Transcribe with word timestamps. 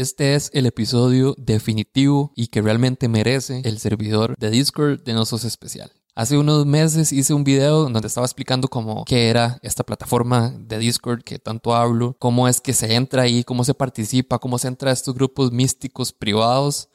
Este 0.00 0.34
es 0.34 0.50
el 0.54 0.64
episodio 0.64 1.34
definitivo 1.36 2.32
y 2.34 2.46
que 2.46 2.62
realmente 2.62 3.06
merece 3.06 3.60
el 3.66 3.78
servidor 3.78 4.34
de 4.38 4.48
Discord 4.48 5.02
de 5.02 5.12
Nosos 5.12 5.44
Especial. 5.44 5.92
Hace 6.14 6.38
unos 6.38 6.64
meses 6.64 7.12
hice 7.12 7.34
un 7.34 7.44
video 7.44 7.82
donde 7.82 8.06
estaba 8.06 8.24
explicando 8.24 8.68
cómo 8.68 9.04
qué 9.04 9.28
era 9.28 9.58
esta 9.60 9.84
plataforma 9.84 10.54
de 10.58 10.78
Discord 10.78 11.22
que 11.22 11.38
tanto 11.38 11.74
hablo, 11.74 12.16
cómo 12.18 12.48
es 12.48 12.62
que 12.62 12.72
se 12.72 12.94
entra 12.94 13.24
ahí, 13.24 13.44
cómo 13.44 13.62
se 13.62 13.74
participa, 13.74 14.38
cómo 14.38 14.56
se 14.56 14.68
entra 14.68 14.88
a 14.88 14.94
estos 14.94 15.14
grupos 15.14 15.52
místicos 15.52 16.14
privados. 16.14 16.88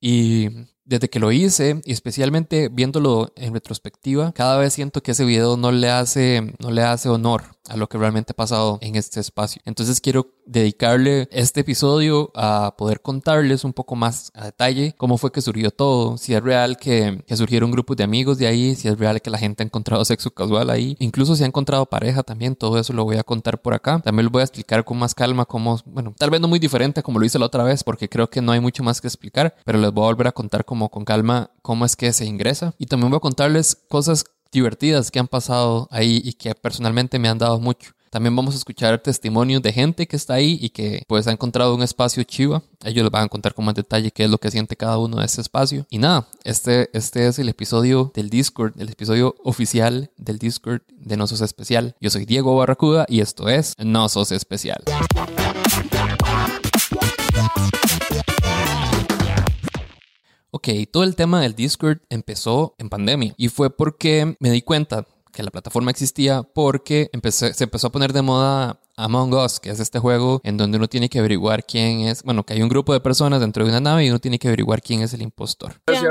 Y 0.00 0.48
desde 0.86 1.10
que 1.10 1.20
lo 1.20 1.32
hice, 1.32 1.82
y 1.84 1.92
especialmente 1.92 2.70
viéndolo 2.70 3.30
en 3.36 3.52
retrospectiva, 3.52 4.32
cada 4.32 4.56
vez 4.56 4.72
siento 4.72 5.02
que 5.02 5.10
ese 5.10 5.26
video 5.26 5.58
no 5.58 5.70
le 5.70 5.90
hace, 5.90 6.54
no 6.60 6.70
le 6.70 6.80
hace 6.80 7.10
honor 7.10 7.58
a 7.68 7.76
lo 7.76 7.88
que 7.88 7.98
realmente 7.98 8.32
ha 8.32 8.36
pasado 8.36 8.78
en 8.80 8.96
este 8.96 9.20
espacio. 9.20 9.62
Entonces 9.64 10.00
quiero 10.00 10.32
dedicarle 10.46 11.28
este 11.30 11.60
episodio 11.60 12.30
a 12.34 12.74
poder 12.76 13.00
contarles 13.00 13.64
un 13.64 13.72
poco 13.72 13.94
más 13.94 14.30
a 14.34 14.46
detalle 14.46 14.94
cómo 14.96 15.18
fue 15.18 15.30
que 15.30 15.40
surgió 15.40 15.70
todo, 15.70 16.18
si 16.18 16.34
es 16.34 16.42
real 16.42 16.76
que, 16.76 17.22
que 17.26 17.36
surgieron 17.36 17.70
grupos 17.70 17.96
de 17.96 18.04
amigos 18.04 18.38
de 18.38 18.46
ahí, 18.46 18.74
si 18.74 18.88
es 18.88 18.98
real 18.98 19.22
que 19.22 19.30
la 19.30 19.38
gente 19.38 19.62
ha 19.62 19.66
encontrado 19.66 20.04
sexo 20.04 20.30
casual 20.32 20.70
ahí, 20.70 20.96
incluso 20.98 21.36
si 21.36 21.44
ha 21.44 21.46
encontrado 21.46 21.86
pareja 21.86 22.22
también, 22.22 22.56
todo 22.56 22.78
eso 22.78 22.92
lo 22.92 23.04
voy 23.04 23.16
a 23.16 23.22
contar 23.22 23.60
por 23.60 23.74
acá. 23.74 24.00
También 24.00 24.26
lo 24.26 24.30
voy 24.30 24.40
a 24.40 24.44
explicar 24.44 24.84
con 24.84 24.98
más 24.98 25.14
calma 25.14 25.44
cómo, 25.44 25.78
bueno, 25.86 26.14
tal 26.18 26.30
vez 26.30 26.40
no 26.40 26.48
muy 26.48 26.58
diferente 26.58 27.02
como 27.02 27.18
lo 27.18 27.24
hice 27.24 27.38
la 27.38 27.46
otra 27.46 27.64
vez, 27.64 27.84
porque 27.84 28.08
creo 28.08 28.28
que 28.28 28.42
no 28.42 28.52
hay 28.52 28.60
mucho 28.60 28.82
más 28.82 29.00
que 29.00 29.06
explicar, 29.06 29.54
pero 29.64 29.78
les 29.78 29.92
voy 29.92 30.04
a 30.04 30.06
volver 30.06 30.26
a 30.28 30.32
contar 30.32 30.64
como 30.64 30.90
con 30.90 31.04
calma 31.04 31.50
cómo 31.62 31.84
es 31.84 31.96
que 31.96 32.12
se 32.12 32.24
ingresa. 32.24 32.74
Y 32.78 32.86
también 32.86 33.10
voy 33.10 33.18
a 33.18 33.20
contarles 33.20 33.76
cosas 33.88 34.24
divertidas 34.52 35.10
que 35.10 35.18
han 35.18 35.28
pasado 35.28 35.88
ahí 35.90 36.20
y 36.24 36.34
que 36.34 36.54
personalmente 36.54 37.18
me 37.18 37.28
han 37.28 37.38
dado 37.38 37.58
mucho. 37.58 37.92
También 38.12 38.36
vamos 38.36 38.54
a 38.54 38.58
escuchar 38.58 38.98
testimonios 38.98 39.62
de 39.62 39.72
gente 39.72 40.06
que 40.06 40.16
está 40.16 40.34
ahí 40.34 40.58
y 40.60 40.68
que 40.68 41.02
pues 41.08 41.26
ha 41.26 41.32
encontrado 41.32 41.74
un 41.74 41.82
espacio 41.82 42.22
chiva. 42.24 42.62
Ellos 42.84 43.04
les 43.04 43.10
van 43.10 43.24
a 43.24 43.28
contar 43.28 43.54
con 43.54 43.64
más 43.64 43.74
detalle 43.74 44.10
qué 44.10 44.24
es 44.24 44.30
lo 44.30 44.36
que 44.36 44.50
siente 44.50 44.76
cada 44.76 44.98
uno 44.98 45.16
de 45.16 45.24
ese 45.24 45.40
espacio. 45.40 45.86
Y 45.88 45.96
nada, 45.96 46.28
este, 46.44 46.90
este 46.92 47.26
es 47.26 47.38
el 47.38 47.48
episodio 47.48 48.12
del 48.14 48.28
Discord, 48.28 48.74
el 48.78 48.90
episodio 48.90 49.34
oficial 49.42 50.10
del 50.18 50.38
Discord 50.38 50.82
de 50.90 51.16
Nosos 51.16 51.40
Especial. 51.40 51.96
Yo 52.02 52.10
soy 52.10 52.26
Diego 52.26 52.54
Barracuda 52.54 53.06
y 53.08 53.20
esto 53.20 53.48
es 53.48 53.74
Nosos 53.78 54.30
Especial. 54.30 54.84
Ok, 60.54 60.68
todo 60.90 61.04
el 61.04 61.16
tema 61.16 61.40
del 61.40 61.54
Discord 61.54 62.00
empezó 62.10 62.74
en 62.76 62.90
pandemia 62.90 63.32
y 63.38 63.48
fue 63.48 63.74
porque 63.74 64.36
me 64.38 64.50
di 64.50 64.60
cuenta 64.60 65.06
que 65.32 65.42
la 65.42 65.50
plataforma 65.50 65.90
existía 65.90 66.42
porque 66.42 67.08
se 67.30 67.64
empezó 67.64 67.86
a 67.86 67.90
poner 67.90 68.12
de 68.12 68.20
moda 68.20 68.78
Among 68.98 69.32
Us, 69.32 69.60
que 69.60 69.70
es 69.70 69.80
este 69.80 69.98
juego 69.98 70.42
en 70.44 70.58
donde 70.58 70.76
uno 70.76 70.88
tiene 70.88 71.08
que 71.08 71.20
averiguar 71.20 71.64
quién 71.64 72.00
es, 72.00 72.22
bueno, 72.22 72.44
que 72.44 72.52
hay 72.52 72.60
un 72.60 72.68
grupo 72.68 72.92
de 72.92 73.00
personas 73.00 73.40
dentro 73.40 73.64
de 73.64 73.70
una 73.70 73.80
nave 73.80 74.04
y 74.04 74.10
uno 74.10 74.18
tiene 74.18 74.38
que 74.38 74.48
averiguar 74.48 74.82
quién 74.82 75.00
es 75.00 75.14
el 75.14 75.22
impostor. 75.22 75.80
Ya, 75.86 76.02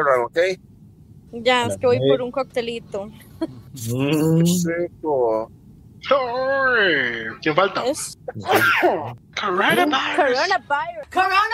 ya 1.34 1.66
es 1.68 1.78
que 1.78 1.86
voy 1.86 2.00
por 2.00 2.24
un 2.24 2.32
coctelito. 2.32 3.10
Mm. 3.74 4.44
¿Quién 7.42 7.56
falta? 7.56 7.86
Es 7.86 8.18
Coronavirus. 9.40 10.40
coronavirus. 11.12 11.52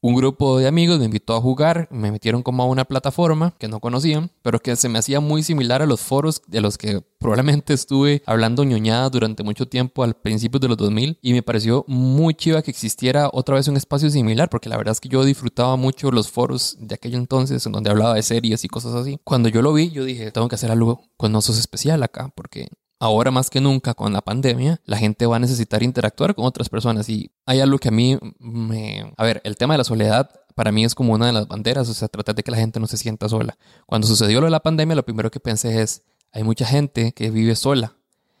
Un 0.00 0.14
grupo 0.14 0.58
de 0.58 0.68
amigos 0.68 0.98
me 0.98 1.06
invitó 1.06 1.34
a 1.34 1.40
jugar, 1.40 1.88
me 1.90 2.10
metieron 2.12 2.42
como 2.42 2.62
a 2.62 2.66
una 2.66 2.84
plataforma 2.84 3.54
que 3.58 3.68
no 3.68 3.80
conocían, 3.80 4.30
pero 4.42 4.60
que 4.60 4.76
se 4.76 4.88
me 4.88 4.98
hacía 4.98 5.20
muy 5.20 5.42
similar 5.42 5.82
a 5.82 5.86
los 5.86 6.00
foros 6.00 6.42
de 6.46 6.60
los 6.60 6.78
que 6.78 7.00
probablemente 7.18 7.74
estuve 7.74 8.22
hablando 8.26 8.64
ñoñada 8.64 9.10
durante 9.10 9.42
mucho 9.42 9.66
tiempo 9.66 10.04
al 10.04 10.14
principio 10.14 10.60
de 10.60 10.68
los 10.68 10.76
2000 10.76 11.18
y 11.20 11.32
me 11.32 11.42
pareció 11.42 11.84
muy 11.88 12.34
chiva 12.34 12.62
que 12.62 12.70
existiera 12.70 13.28
otra 13.32 13.56
vez 13.56 13.66
un 13.68 13.76
espacio 13.76 14.08
similar 14.10 14.48
porque 14.48 14.68
la 14.68 14.76
verdad 14.76 14.92
es 14.92 15.00
que 15.00 15.08
yo 15.08 15.24
disfrutaba 15.24 15.76
mucho 15.76 16.10
los 16.10 16.30
foros 16.30 16.76
de 16.78 16.94
aquel 16.94 17.14
entonces 17.14 17.64
en 17.66 17.72
donde 17.72 17.90
hablaba 17.90 18.14
de 18.14 18.22
series 18.22 18.64
y 18.64 18.68
cosas 18.68 18.94
así. 18.94 19.18
Cuando 19.24 19.48
yo 19.48 19.62
lo 19.62 19.72
vi, 19.72 19.90
yo 19.90 20.04
dije, 20.04 20.30
tengo 20.30 20.48
que 20.48 20.54
hacer 20.54 20.70
algo 20.70 21.02
con 21.16 21.32
Nosos 21.32 21.58
especial 21.58 22.02
acá 22.02 22.30
porque 22.34 22.68
ahora 22.98 23.30
más 23.30 23.50
que 23.50 23.60
nunca 23.60 23.94
con 23.94 24.12
la 24.12 24.20
pandemia, 24.20 24.80
la 24.84 24.96
gente 24.96 25.26
va 25.26 25.36
a 25.36 25.40
necesitar 25.40 25.82
interactuar 25.82 26.34
con 26.34 26.44
otras 26.44 26.68
personas 26.68 27.08
y 27.08 27.30
hay 27.46 27.60
algo 27.60 27.78
que 27.78 27.88
a 27.88 27.92
mí 27.92 28.18
me... 28.38 29.12
A 29.16 29.24
ver, 29.24 29.40
el 29.44 29.56
tema 29.56 29.74
de 29.74 29.78
la 29.78 29.84
soledad 29.84 30.30
para 30.54 30.72
mí 30.72 30.84
es 30.84 30.94
como 30.94 31.14
una 31.14 31.26
de 31.26 31.32
las 31.32 31.46
banderas, 31.46 31.88
o 31.88 31.94
sea, 31.94 32.08
tratar 32.08 32.34
de 32.34 32.42
que 32.42 32.50
la 32.50 32.56
gente 32.56 32.80
no 32.80 32.86
se 32.86 32.96
sienta 32.96 33.28
sola. 33.28 33.56
Cuando 33.86 34.06
sucedió 34.06 34.40
lo 34.40 34.46
de 34.46 34.50
la 34.50 34.60
pandemia, 34.60 34.96
lo 34.96 35.04
primero 35.04 35.30
que 35.30 35.40
pensé 35.40 35.82
es, 35.82 36.02
hay 36.32 36.42
mucha 36.42 36.66
gente 36.66 37.12
que 37.12 37.30
vive 37.30 37.54
sola 37.54 37.94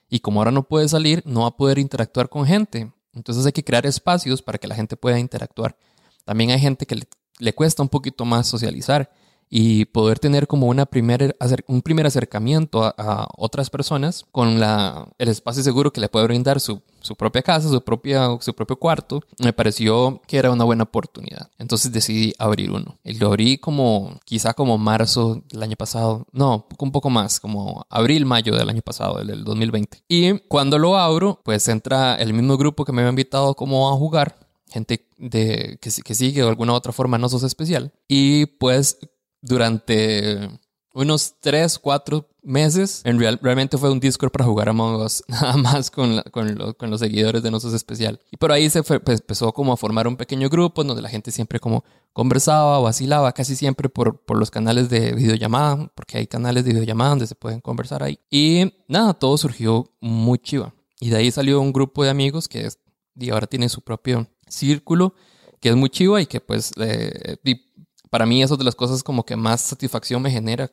y 0.08 0.20
como 0.20 0.40
ahora 0.40 0.50
no 0.50 0.64
puede 0.64 0.88
salir, 0.88 1.22
no 1.24 1.42
va 1.42 1.48
a 1.48 1.56
poder 1.56 1.78
interactuar 1.78 2.28
con 2.28 2.44
gente. 2.44 2.92
Entonces 3.12 3.46
hay 3.46 3.52
que 3.52 3.64
crear 3.64 3.86
espacios 3.86 4.42
para 4.42 4.58
que 4.58 4.66
la 4.66 4.74
gente 4.74 4.96
pueda 4.96 5.18
interactuar. 5.18 5.76
También 6.24 6.50
hay 6.50 6.58
gente 6.58 6.86
que 6.86 6.96
le, 6.96 7.08
le 7.38 7.54
cuesta 7.54 7.82
un 7.82 7.88
poquito 7.88 8.24
más 8.24 8.46
socializar 8.46 9.10
y 9.50 9.86
poder 9.86 10.18
tener 10.18 10.46
como 10.46 10.66
una 10.66 10.86
primer, 10.86 11.36
un 11.66 11.82
primer 11.82 12.06
acercamiento 12.06 12.84
a, 12.84 12.94
a 12.96 13.28
otras 13.36 13.70
personas 13.70 14.26
con 14.30 14.60
la, 14.60 15.08
el 15.18 15.28
espacio 15.28 15.62
seguro 15.62 15.92
que 15.92 16.00
le 16.00 16.08
puede 16.08 16.26
brindar 16.26 16.60
su, 16.60 16.82
su 17.00 17.16
propia 17.16 17.42
casa, 17.42 17.68
su, 17.68 17.80
propia, 17.80 18.28
su 18.40 18.54
propio 18.54 18.76
cuarto, 18.76 19.22
me 19.38 19.52
pareció 19.52 20.20
que 20.26 20.36
era 20.36 20.50
una 20.50 20.64
buena 20.64 20.84
oportunidad. 20.84 21.50
Entonces 21.58 21.92
decidí 21.92 22.34
abrir 22.38 22.70
uno. 22.70 22.98
Y 23.04 23.14
lo 23.14 23.28
abrí 23.28 23.58
como, 23.58 24.18
quizá 24.24 24.54
como 24.54 24.78
marzo 24.78 25.42
del 25.50 25.62
año 25.62 25.76
pasado, 25.76 26.26
no, 26.32 26.66
un 26.78 26.92
poco 26.92 27.10
más, 27.10 27.40
como 27.40 27.86
abril, 27.88 28.26
mayo 28.26 28.54
del 28.54 28.68
año 28.68 28.82
pasado, 28.82 29.24
del 29.24 29.44
2020. 29.44 30.02
Y 30.08 30.38
cuando 30.40 30.78
lo 30.78 30.96
abro, 30.96 31.40
pues 31.44 31.66
entra 31.68 32.16
el 32.16 32.34
mismo 32.34 32.56
grupo 32.56 32.84
que 32.84 32.92
me 32.92 33.02
había 33.02 33.10
invitado 33.10 33.54
como 33.54 33.90
a 33.90 33.96
jugar, 33.96 34.36
gente 34.68 35.06
de, 35.16 35.78
que, 35.80 35.90
que 36.04 36.14
sigue 36.14 36.42
de 36.42 36.48
alguna 36.48 36.72
u 36.72 36.76
otra 36.76 36.92
forma 36.92 37.18
no 37.18 37.28
sos 37.28 37.42
especial. 37.42 37.92
Y 38.06 38.46
pues 38.46 38.98
durante 39.40 40.48
unos 40.94 41.34
3, 41.40 41.78
4 41.78 42.26
meses, 42.42 43.02
en 43.04 43.18
real, 43.20 43.38
realmente 43.42 43.76
fue 43.78 43.90
un 43.92 44.00
Discord 44.00 44.32
para 44.32 44.44
jugar 44.46 44.68
Among 44.70 44.96
Us, 45.02 45.22
nada 45.28 45.56
más 45.56 45.90
con, 45.90 46.16
la- 46.16 46.22
con, 46.24 46.56
lo- 46.56 46.74
con 46.76 46.90
los 46.90 47.00
seguidores 47.00 47.42
de 47.42 47.50
Nosos 47.50 47.72
Especial. 47.74 48.18
Y 48.32 48.36
por 48.38 48.50
ahí 48.52 48.68
se 48.70 48.82
fue- 48.82 48.98
pues, 48.98 49.20
empezó 49.20 49.52
como 49.52 49.72
a 49.72 49.76
formar 49.76 50.08
un 50.08 50.16
pequeño 50.16 50.48
grupo 50.48 50.82
donde 50.82 51.02
la 51.02 51.08
gente 51.10 51.30
siempre 51.30 51.60
como 51.60 51.84
conversaba, 52.12 52.80
vacilaba, 52.80 53.32
casi 53.32 53.54
siempre 53.54 53.88
por, 53.88 54.24
por 54.24 54.38
los 54.38 54.50
canales 54.50 54.88
de 54.88 55.12
videollamada, 55.12 55.92
porque 55.94 56.18
hay 56.18 56.26
canales 56.26 56.64
de 56.64 56.70
videollamada 56.72 57.10
donde 57.10 57.26
se 57.26 57.34
pueden 57.36 57.60
conversar 57.60 58.02
ahí. 58.02 58.18
Y 58.30 58.72
nada, 58.88 59.14
todo 59.14 59.36
surgió 59.36 59.92
muy 60.00 60.38
chiva. 60.38 60.74
Y 61.00 61.10
de 61.10 61.16
ahí 61.18 61.30
salió 61.30 61.60
un 61.60 61.72
grupo 61.72 62.02
de 62.02 62.10
amigos 62.10 62.48
que 62.48 62.66
es, 62.66 62.78
y 63.14 63.30
ahora 63.30 63.46
tiene 63.46 63.68
su 63.68 63.82
propio 63.82 64.26
círculo, 64.48 65.14
que 65.60 65.68
es 65.68 65.76
muy 65.76 65.90
chiva 65.90 66.20
y 66.20 66.26
que 66.26 66.40
pues 66.40 66.72
eh, 66.80 67.36
y 67.44 67.67
para 68.10 68.26
mí 68.26 68.42
eso 68.42 68.54
es 68.54 68.58
de 68.58 68.64
las 68.64 68.74
cosas 68.74 69.02
como 69.02 69.24
que 69.24 69.36
más 69.36 69.60
satisfacción 69.60 70.22
me 70.22 70.30
genera, 70.30 70.70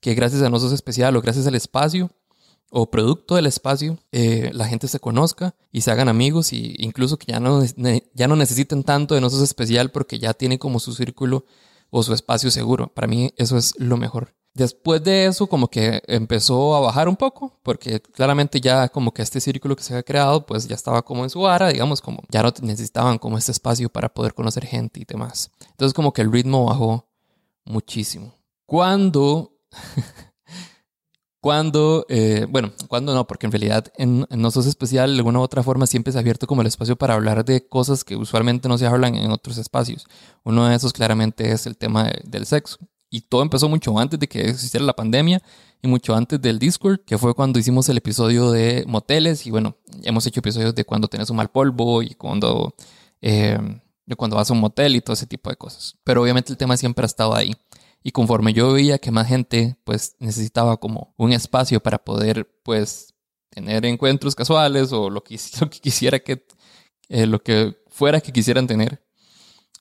que 0.00 0.14
gracias 0.14 0.42
a 0.42 0.50
Nosos 0.50 0.72
Especial 0.72 1.16
o 1.16 1.22
gracias 1.22 1.46
al 1.46 1.54
espacio 1.54 2.10
o 2.70 2.90
producto 2.90 3.36
del 3.36 3.46
espacio, 3.46 3.98
eh, 4.12 4.50
la 4.52 4.66
gente 4.66 4.88
se 4.88 5.00
conozca 5.00 5.54
y 5.72 5.82
se 5.82 5.90
hagan 5.90 6.08
amigos 6.08 6.52
y 6.52 6.74
incluso 6.78 7.16
que 7.16 7.32
ya 7.32 7.40
no, 7.40 7.62
ya 8.14 8.28
no 8.28 8.36
necesiten 8.36 8.82
tanto 8.82 9.14
de 9.14 9.20
Nosos 9.20 9.42
Especial 9.42 9.90
porque 9.90 10.18
ya 10.18 10.34
tienen 10.34 10.58
como 10.58 10.80
su 10.80 10.92
círculo 10.92 11.44
o 11.90 12.02
su 12.02 12.12
espacio 12.12 12.50
seguro. 12.50 12.88
Para 12.92 13.06
mí 13.06 13.32
eso 13.36 13.56
es 13.56 13.74
lo 13.78 13.96
mejor. 13.96 14.34
Después 14.56 15.04
de 15.04 15.26
eso 15.26 15.46
como 15.46 15.68
que 15.68 16.02
empezó 16.06 16.74
a 16.74 16.80
bajar 16.80 17.10
un 17.10 17.16
poco 17.16 17.52
porque 17.62 18.00
claramente 18.00 18.58
ya 18.58 18.88
como 18.88 19.12
que 19.12 19.20
este 19.20 19.38
círculo 19.38 19.76
que 19.76 19.82
se 19.82 19.92
había 19.92 20.02
creado 20.02 20.46
pues 20.46 20.66
ya 20.66 20.74
estaba 20.74 21.02
como 21.02 21.24
en 21.24 21.28
su 21.30 21.46
ara, 21.46 21.68
digamos 21.68 22.00
como 22.00 22.22
ya 22.30 22.42
no 22.42 22.50
necesitaban 22.62 23.18
como 23.18 23.36
este 23.36 23.52
espacio 23.52 23.90
para 23.90 24.08
poder 24.08 24.32
conocer 24.32 24.64
gente 24.64 25.00
y 25.00 25.04
demás. 25.04 25.50
Entonces 25.72 25.92
como 25.92 26.14
que 26.14 26.22
el 26.22 26.32
ritmo 26.32 26.64
bajó 26.64 27.06
muchísimo. 27.66 28.32
Cuando 28.64 29.52
cuando, 31.40 32.06
eh, 32.08 32.46
bueno, 32.48 32.72
cuando 32.88 33.14
no, 33.14 33.26
porque 33.26 33.46
en 33.46 33.52
realidad 33.52 33.92
en, 33.96 34.26
en 34.30 34.40
No 34.40 34.50
Sos 34.50 34.66
Especial, 34.66 35.12
de 35.12 35.18
alguna 35.18 35.38
u 35.38 35.42
otra 35.42 35.62
forma, 35.62 35.86
siempre 35.86 36.12
se 36.12 36.18
ha 36.18 36.20
abierto 36.20 36.46
como 36.46 36.62
el 36.62 36.66
espacio 36.66 36.96
para 36.96 37.14
hablar 37.14 37.44
de 37.44 37.68
cosas 37.68 38.04
que 38.04 38.16
usualmente 38.16 38.68
no 38.68 38.78
se 38.78 38.86
hablan 38.86 39.14
en 39.14 39.30
otros 39.30 39.58
espacios. 39.58 40.06
Uno 40.44 40.66
de 40.66 40.74
esos 40.74 40.92
claramente 40.92 41.52
es 41.52 41.66
el 41.66 41.76
tema 41.76 42.04
de- 42.04 42.22
del 42.24 42.46
sexo. 42.46 42.78
Y 43.10 43.22
todo 43.22 43.42
empezó 43.42 43.68
mucho 43.68 43.98
antes 43.98 44.18
de 44.18 44.28
que 44.28 44.48
existiera 44.48 44.84
la 44.84 44.96
pandemia 44.96 45.42
y 45.82 45.88
mucho 45.88 46.14
antes 46.14 46.40
del 46.40 46.58
Discord, 46.58 47.00
que 47.04 47.18
fue 47.18 47.34
cuando 47.34 47.58
hicimos 47.58 47.88
el 47.88 47.98
episodio 47.98 48.50
de 48.50 48.84
moteles. 48.86 49.46
Y 49.46 49.50
bueno, 49.50 49.76
hemos 50.02 50.26
hecho 50.26 50.40
episodios 50.40 50.74
de 50.74 50.84
cuando 50.84 51.08
tenés 51.08 51.30
un 51.30 51.36
mal 51.36 51.50
polvo 51.50 52.02
y 52.02 52.14
cuando, 52.14 52.74
eh, 53.20 53.58
cuando 54.16 54.36
vas 54.36 54.50
a 54.50 54.54
un 54.54 54.60
motel 54.60 54.96
y 54.96 55.00
todo 55.00 55.14
ese 55.14 55.26
tipo 55.26 55.50
de 55.50 55.56
cosas. 55.56 55.96
Pero 56.04 56.22
obviamente 56.22 56.52
el 56.52 56.58
tema 56.58 56.76
siempre 56.76 57.04
ha 57.04 57.06
estado 57.06 57.34
ahí. 57.34 57.52
Y 58.02 58.12
conforme 58.12 58.52
yo 58.52 58.72
veía 58.72 58.98
que 58.98 59.10
más 59.10 59.26
gente 59.26 59.76
pues 59.84 60.16
necesitaba 60.20 60.76
como 60.76 61.14
un 61.16 61.32
espacio 61.32 61.80
para 61.80 61.98
poder 61.98 62.48
pues 62.62 63.14
tener 63.50 63.84
encuentros 63.86 64.34
casuales 64.34 64.92
o 64.92 65.10
lo 65.10 65.22
que, 65.24 65.38
lo 65.60 65.70
que 65.70 65.80
quisiera 65.80 66.18
que, 66.20 66.46
eh, 67.08 67.26
lo 67.26 67.42
que 67.42 67.76
fuera 67.88 68.20
que 68.20 68.32
quisieran 68.32 68.66
tener. 68.66 69.04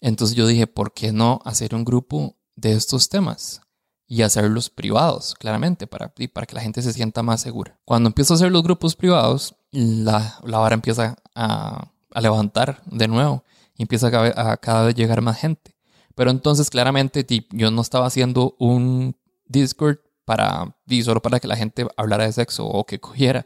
Entonces 0.02 0.36
yo 0.36 0.48
dije, 0.48 0.68
¿por 0.68 0.94
qué 0.94 1.12
no 1.12 1.40
hacer 1.46 1.76
un 1.76 1.86
grupo 1.86 2.38
de 2.56 2.74
estos 2.74 3.10
temas? 3.10 3.62
Y 4.08 4.22
hacerlos 4.22 4.70
privados, 4.70 5.34
claramente, 5.34 5.88
para, 5.88 6.14
y 6.18 6.28
para 6.28 6.46
que 6.46 6.56
la 6.56 6.62
gente 6.62 6.82
se 6.82 6.94
sienta 6.94 7.24
más 7.24 7.42
segura. 7.42 7.80
Cuando 7.86 8.08
empiezo 8.08 8.34
a 8.34 8.38
hacer 8.38 8.52
los 8.52 8.62
grupos 8.62 8.96
privados, 8.96 9.56
la, 9.72 10.40
la 10.44 10.60
vara 10.60 10.76
empieza 10.76 11.18
a, 11.34 11.92
a 12.14 12.22
levantar 12.22 12.82
de 12.86 13.08
nuevo. 13.08 13.44
y 13.76 13.84
empieza 13.84 14.08
a, 14.08 14.52
a 14.52 14.58
cada 14.58 14.86
vez 14.86 14.96
llegar 14.96 15.22
más 15.22 15.38
gente. 15.38 15.76
Pero 16.16 16.32
entonces 16.32 16.70
claramente 16.70 17.26
yo 17.52 17.72
no 17.72 17.82
estaba 17.82 18.06
haciendo 18.06 18.56
un 18.60 19.18
Discord 19.48 19.98
para, 20.24 20.76
solo 21.04 21.22
para 21.22 21.40
que 21.40 21.48
la 21.48 21.58
gente 21.58 21.86
hablara 21.98 22.26
de 22.26 22.32
sexo 22.32 22.66
o 22.66 22.86
que 22.86 23.00
cogiera, 23.00 23.46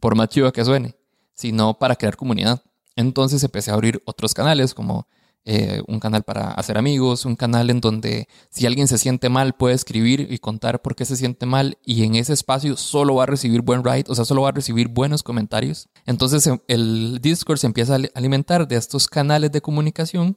por 0.00 0.14
más 0.14 0.28
chido 0.28 0.52
que 0.52 0.64
suene, 0.64 0.96
sino 1.34 1.78
para 1.78 1.96
crear 1.96 2.16
comunidad. 2.16 2.62
Entonces 2.96 3.44
empecé 3.44 3.70
a 3.70 3.74
abrir 3.74 4.02
otros 4.06 4.34
canales 4.34 4.72
como 4.74 5.06
eh, 5.48 5.80
un 5.86 6.00
canal 6.00 6.24
para 6.24 6.50
hacer 6.50 6.76
amigos, 6.76 7.24
un 7.24 7.36
canal 7.36 7.70
en 7.70 7.80
donde 7.80 8.26
si 8.50 8.66
alguien 8.66 8.88
se 8.88 8.98
siente 8.98 9.28
mal 9.28 9.54
puede 9.54 9.76
escribir 9.76 10.26
y 10.28 10.38
contar 10.38 10.82
por 10.82 10.96
qué 10.96 11.04
se 11.04 11.14
siente 11.14 11.46
mal 11.46 11.78
y 11.84 12.02
en 12.02 12.16
ese 12.16 12.32
espacio 12.32 12.76
solo 12.76 13.14
va 13.14 13.22
a 13.22 13.26
recibir 13.26 13.62
buen 13.62 13.84
ride, 13.84 14.06
o 14.08 14.16
sea, 14.16 14.24
solo 14.24 14.42
va 14.42 14.48
a 14.48 14.52
recibir 14.52 14.88
buenos 14.88 15.22
comentarios. 15.22 15.88
Entonces 16.04 16.44
em, 16.48 16.58
el 16.66 17.20
Discord 17.22 17.58
se 17.58 17.68
empieza 17.68 17.94
a 17.94 18.00
alimentar 18.16 18.66
de 18.66 18.74
estos 18.74 19.06
canales 19.06 19.52
de 19.52 19.60
comunicación 19.60 20.36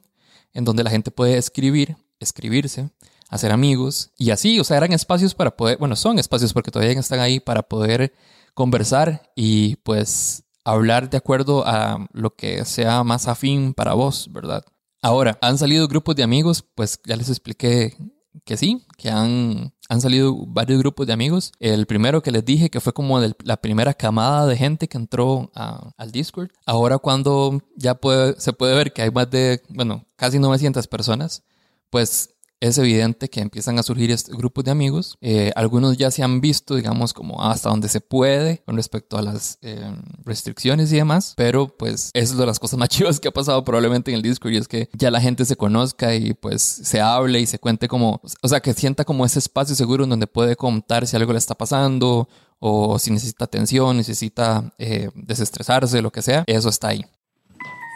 en 0.52 0.64
donde 0.64 0.84
la 0.84 0.90
gente 0.90 1.10
puede 1.10 1.38
escribir, 1.38 1.96
escribirse, 2.20 2.90
hacer 3.28 3.50
amigos 3.50 4.12
y 4.16 4.30
así, 4.30 4.60
o 4.60 4.64
sea, 4.64 4.76
eran 4.76 4.92
espacios 4.92 5.34
para 5.34 5.56
poder, 5.56 5.76
bueno, 5.78 5.96
son 5.96 6.20
espacios 6.20 6.52
porque 6.52 6.70
todavía 6.70 6.96
están 7.00 7.18
ahí 7.18 7.40
para 7.40 7.64
poder 7.64 8.12
conversar 8.54 9.32
y 9.34 9.74
pues 9.82 10.44
hablar 10.64 11.10
de 11.10 11.16
acuerdo 11.16 11.66
a 11.66 12.06
lo 12.12 12.36
que 12.36 12.64
sea 12.64 13.02
más 13.02 13.26
afín 13.26 13.74
para 13.74 13.94
vos, 13.94 14.28
¿verdad? 14.30 14.64
Ahora, 15.02 15.38
¿han 15.40 15.58
salido 15.58 15.88
grupos 15.88 16.16
de 16.16 16.22
amigos? 16.22 16.64
Pues 16.74 17.00
ya 17.04 17.16
les 17.16 17.28
expliqué 17.28 17.96
que 18.44 18.56
sí, 18.56 18.84
que 18.96 19.10
han, 19.10 19.72
han 19.88 20.00
salido 20.00 20.34
varios 20.46 20.78
grupos 20.78 21.06
de 21.06 21.12
amigos. 21.12 21.52
El 21.58 21.86
primero 21.86 22.22
que 22.22 22.30
les 22.30 22.44
dije 22.44 22.70
que 22.70 22.80
fue 22.80 22.92
como 22.92 23.18
la 23.20 23.56
primera 23.56 23.94
camada 23.94 24.46
de 24.46 24.56
gente 24.56 24.88
que 24.88 24.98
entró 24.98 25.50
al 25.54 26.12
Discord. 26.12 26.50
Ahora 26.66 26.98
cuando 26.98 27.60
ya 27.76 27.98
se 28.38 28.52
puede 28.52 28.74
ver 28.74 28.92
que 28.92 29.02
hay 29.02 29.10
más 29.10 29.30
de, 29.30 29.62
bueno, 29.68 30.04
casi 30.16 30.38
900 30.38 30.86
personas, 30.86 31.42
pues 31.90 32.30
es 32.60 32.76
evidente 32.76 33.30
que 33.30 33.40
empiezan 33.40 33.78
a 33.78 33.82
surgir 33.82 34.14
grupos 34.28 34.64
de 34.64 34.70
amigos. 34.70 35.16
Eh, 35.22 35.50
algunos 35.56 35.96
ya 35.96 36.10
se 36.10 36.22
han 36.22 36.40
visto, 36.40 36.76
digamos, 36.76 37.14
como 37.14 37.42
hasta 37.42 37.70
donde 37.70 37.88
se 37.88 38.00
puede 38.00 38.62
con 38.66 38.76
respecto 38.76 39.16
a 39.16 39.22
las 39.22 39.58
eh, 39.62 39.92
restricciones 40.24 40.92
y 40.92 40.96
demás, 40.96 41.34
pero 41.36 41.68
pues 41.68 42.10
eso 42.12 42.32
es 42.34 42.38
de 42.38 42.46
las 42.46 42.58
cosas 42.58 42.78
más 42.78 42.90
chivas 42.90 43.18
que 43.18 43.28
ha 43.28 43.32
pasado 43.32 43.64
probablemente 43.64 44.10
en 44.10 44.16
el 44.16 44.22
Discord 44.22 44.52
y 44.52 44.56
es 44.58 44.68
que 44.68 44.90
ya 44.92 45.10
la 45.10 45.20
gente 45.20 45.44
se 45.44 45.56
conozca 45.56 46.14
y 46.14 46.34
pues 46.34 46.62
se 46.62 47.00
hable 47.00 47.40
y 47.40 47.46
se 47.46 47.58
cuente 47.58 47.88
como, 47.88 48.20
o 48.42 48.48
sea, 48.48 48.60
que 48.60 48.74
sienta 48.74 49.04
como 49.04 49.24
ese 49.24 49.38
espacio 49.38 49.74
seguro 49.74 50.04
en 50.04 50.10
donde 50.10 50.26
puede 50.26 50.54
contar 50.56 51.06
si 51.06 51.16
algo 51.16 51.32
le 51.32 51.38
está 51.38 51.54
pasando 51.54 52.28
o 52.58 52.98
si 52.98 53.10
necesita 53.10 53.46
atención, 53.46 53.96
necesita 53.96 54.74
eh, 54.78 55.08
desestresarse, 55.14 56.02
lo 56.02 56.12
que 56.12 56.20
sea, 56.20 56.44
eso 56.46 56.68
está 56.68 56.88
ahí. 56.88 57.04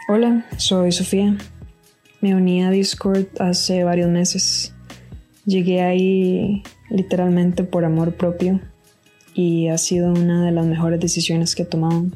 Hola, 0.09 0.47
soy 0.59 0.93
Sofía. 0.93 1.37
Me 2.25 2.35
uní 2.35 2.63
a 2.63 2.71
Discord 2.71 3.27
hace 3.39 3.85
varios 3.85 4.09
meses. 4.09 4.75
Llegué 5.45 5.83
ahí 5.83 6.63
literalmente 6.89 7.65
por 7.65 7.85
amor 7.85 8.15
propio 8.15 8.61
y 9.35 9.69
ha 9.69 9.77
sido 9.77 10.11
una 10.11 10.43
de 10.47 10.51
las 10.51 10.65
mejores 10.65 10.99
decisiones 11.01 11.55
que 11.55 11.65
he 11.65 11.67
tomado. 11.67 12.07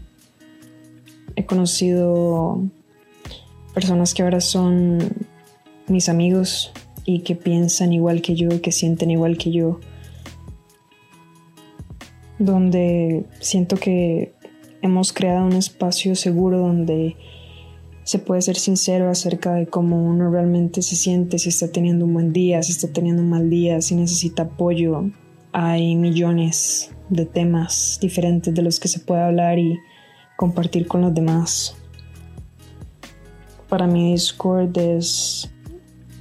He 1.36 1.44
conocido 1.44 2.62
personas 3.74 4.14
que 4.14 4.22
ahora 4.22 4.40
son 4.40 4.98
mis 5.88 6.08
amigos 6.08 6.72
y 7.04 7.20
que 7.20 7.34
piensan 7.34 7.92
igual 7.92 8.22
que 8.22 8.34
yo, 8.34 8.62
que 8.62 8.72
sienten 8.72 9.10
igual 9.10 9.36
que 9.36 9.52
yo, 9.52 9.78
donde 12.38 13.26
siento 13.40 13.76
que 13.76 14.32
hemos 14.80 15.12
creado 15.12 15.44
un 15.44 15.52
espacio 15.52 16.14
seguro 16.14 16.60
donde 16.60 17.14
se 18.08 18.18
puede 18.18 18.40
ser 18.40 18.56
sincero 18.56 19.10
acerca 19.10 19.52
de 19.52 19.66
cómo 19.66 20.02
uno 20.02 20.30
realmente 20.30 20.80
se 20.80 20.96
siente, 20.96 21.38
si 21.38 21.50
está 21.50 21.68
teniendo 21.68 22.06
un 22.06 22.14
buen 22.14 22.32
día, 22.32 22.62
si 22.62 22.72
está 22.72 22.88
teniendo 22.88 23.20
un 23.20 23.28
mal 23.28 23.50
día, 23.50 23.82
si 23.82 23.94
necesita 23.94 24.44
apoyo. 24.44 25.10
Hay 25.52 25.94
millones 25.94 26.90
de 27.10 27.26
temas 27.26 27.98
diferentes 28.00 28.54
de 28.54 28.62
los 28.62 28.80
que 28.80 28.88
se 28.88 29.00
puede 29.00 29.20
hablar 29.20 29.58
y 29.58 29.78
compartir 30.38 30.86
con 30.88 31.02
los 31.02 31.12
demás. 31.12 31.76
Para 33.68 33.86
mí 33.86 34.12
Discord 34.12 34.74
es, 34.78 35.50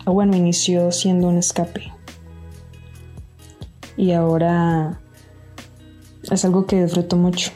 bueno, 0.05 0.35
inició 0.35 0.91
siendo 0.91 1.29
un 1.29 1.37
escape. 1.37 1.93
Y 3.95 4.11
ahora 4.11 4.99
es 6.29 6.43
algo 6.43 6.65
que 6.65 6.83
disfruto 6.83 7.15
mucho 7.15 7.53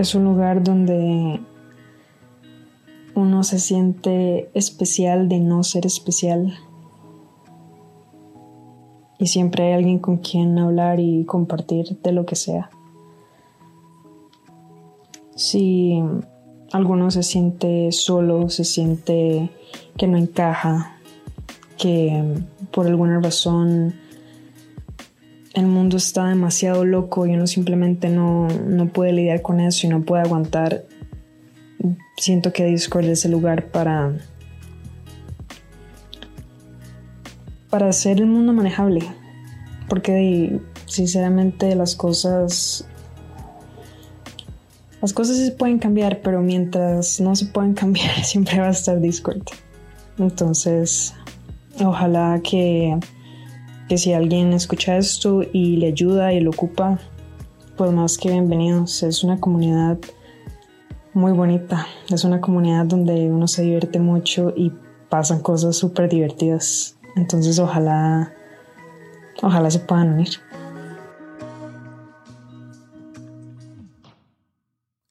es 0.00 0.14
un 0.14 0.24
lugar 0.24 0.64
donde 0.64 1.40
uno 3.14 3.42
se 3.44 3.58
siente 3.58 4.50
especial 4.54 5.28
de 5.28 5.40
no 5.40 5.62
ser 5.62 5.84
especial. 5.84 6.54
Y 9.18 9.26
siempre 9.26 9.66
hay 9.66 9.72
alguien 9.74 9.98
con 9.98 10.16
quien 10.16 10.58
hablar 10.58 11.00
y 11.00 11.26
compartir 11.26 12.00
de 12.02 12.12
lo 12.12 12.24
que 12.24 12.34
sea. 12.34 12.70
Si 15.36 16.02
alguno 16.72 17.10
se 17.10 17.22
siente 17.22 17.92
solo, 17.92 18.48
se 18.48 18.64
siente 18.64 19.50
que 19.98 20.06
no 20.06 20.16
encaja, 20.16 20.96
que 21.76 22.42
por 22.70 22.86
alguna 22.86 23.20
razón 23.20 23.99
el 25.54 25.66
mundo 25.66 25.96
está 25.96 26.28
demasiado 26.28 26.84
loco 26.84 27.26
y 27.26 27.34
uno 27.34 27.46
simplemente 27.46 28.08
no, 28.08 28.48
puede 28.92 29.12
lidiar 29.12 29.42
con 29.42 29.60
eso 29.60 29.86
y 29.86 29.90
no 29.90 30.02
puede 30.02 30.22
aguantar. 30.22 30.84
Siento 32.16 32.52
que 32.52 32.64
Discord 32.66 33.06
es 33.06 33.24
el 33.24 33.32
lugar 33.32 33.66
para 33.66 34.12
para 37.70 37.88
hacer 37.88 38.18
el 38.18 38.26
mundo 38.26 38.52
manejable. 38.52 39.02
Porque 39.88 40.60
sinceramente 40.86 41.74
las 41.74 41.96
cosas 41.96 42.86
las 45.00 45.12
cosas 45.12 45.38
se 45.38 45.52
pueden 45.52 45.78
cambiar, 45.78 46.20
pero 46.20 46.42
mientras 46.42 47.20
no 47.20 47.34
se 47.34 47.46
pueden 47.46 47.74
cambiar, 47.82 48.22
siempre 48.24 48.60
va 48.60 48.68
a 48.68 48.70
estar 48.70 49.00
Discord. 49.00 49.42
Entonces, 50.18 51.14
ojalá 51.80 52.40
que 52.42 52.98
que 53.90 53.98
si 53.98 54.12
alguien 54.12 54.52
escucha 54.52 54.96
esto 54.96 55.42
y 55.42 55.76
le 55.76 55.88
ayuda 55.88 56.32
y 56.32 56.38
lo 56.38 56.50
ocupa, 56.50 57.00
pues 57.76 57.90
más 57.90 58.18
que 58.18 58.30
bienvenidos. 58.30 59.02
Es 59.02 59.24
una 59.24 59.40
comunidad 59.40 59.98
muy 61.12 61.32
bonita. 61.32 61.88
Es 62.08 62.22
una 62.22 62.40
comunidad 62.40 62.84
donde 62.84 63.32
uno 63.32 63.48
se 63.48 63.62
divierte 63.62 63.98
mucho 63.98 64.52
y 64.56 64.70
pasan 65.08 65.40
cosas 65.40 65.74
súper 65.74 66.08
divertidas. 66.08 67.00
Entonces 67.16 67.58
ojalá, 67.58 68.32
ojalá 69.42 69.68
se 69.72 69.80
puedan 69.80 70.12
unir. 70.12 70.34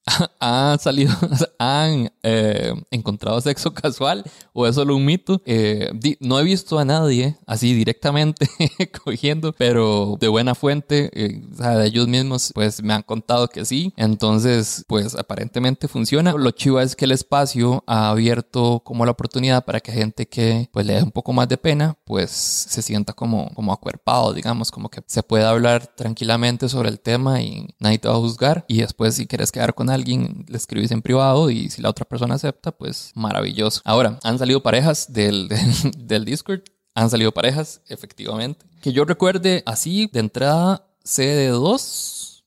han 0.40 0.78
salido, 0.78 1.12
han 1.58 2.10
eh, 2.22 2.72
encontrado 2.90 3.40
sexo 3.40 3.72
casual 3.74 4.24
o 4.52 4.66
es 4.66 4.74
solo 4.74 4.96
un 4.96 5.04
mito. 5.04 5.42
Eh, 5.44 5.90
no 6.20 6.40
he 6.40 6.42
visto 6.42 6.78
a 6.78 6.84
nadie 6.84 7.36
así 7.46 7.74
directamente 7.74 8.48
cogiendo, 9.04 9.52
pero 9.52 10.16
de 10.18 10.28
buena 10.28 10.54
fuente, 10.54 11.10
eh, 11.12 11.42
o 11.52 11.56
sea, 11.56 11.76
de 11.76 11.86
ellos 11.86 12.08
mismos, 12.08 12.52
pues 12.54 12.82
me 12.82 12.94
han 12.94 13.02
contado 13.02 13.48
que 13.48 13.64
sí. 13.64 13.92
Entonces, 13.96 14.84
pues 14.88 15.14
aparentemente 15.14 15.88
funciona. 15.88 16.32
Lo 16.32 16.50
chivo 16.50 16.80
es 16.80 16.96
que 16.96 17.04
el 17.04 17.12
espacio 17.12 17.84
ha 17.86 18.08
abierto 18.10 18.80
como 18.84 19.04
la 19.04 19.12
oportunidad 19.12 19.64
para 19.64 19.80
que 19.80 19.92
gente 19.92 20.26
que 20.26 20.68
pues 20.72 20.86
le 20.86 20.94
dé 20.94 21.02
un 21.02 21.10
poco 21.10 21.32
más 21.32 21.48
de 21.48 21.58
pena, 21.58 21.98
pues 22.04 22.30
se 22.30 22.80
sienta 22.82 23.12
como, 23.12 23.50
como 23.54 23.72
acuerpado, 23.72 24.32
digamos, 24.32 24.70
como 24.70 24.88
que 24.88 25.02
se 25.06 25.22
pueda 25.22 25.50
hablar 25.50 25.86
tranquilamente 25.86 26.68
sobre 26.68 26.88
el 26.88 27.00
tema 27.00 27.42
y 27.42 27.66
nadie 27.78 27.98
te 27.98 28.08
va 28.08 28.14
a 28.14 28.18
juzgar. 28.18 28.64
Y 28.68 28.78
después, 28.80 29.14
si 29.14 29.26
quieres 29.26 29.52
quedar 29.52 29.74
con 29.74 29.90
alguien, 29.90 30.29
le 30.48 30.56
escribís 30.56 30.90
en 30.90 31.02
privado 31.02 31.50
y 31.50 31.70
si 31.70 31.82
la 31.82 31.90
otra 31.90 32.04
persona 32.04 32.34
acepta, 32.34 32.72
pues 32.72 33.12
maravilloso. 33.14 33.80
Ahora, 33.84 34.18
han 34.22 34.38
salido 34.38 34.62
parejas 34.62 35.12
del, 35.12 35.48
del, 35.96 36.24
Discord. 36.24 36.62
Han 36.94 37.10
salido 37.10 37.32
parejas, 37.32 37.82
efectivamente. 37.88 38.66
Que 38.82 38.92
yo 38.92 39.04
recuerde 39.04 39.62
así, 39.66 40.08
de 40.12 40.20
entrada, 40.20 40.86
sé 41.04 41.26
de 41.26 41.48
dos. 41.48 42.44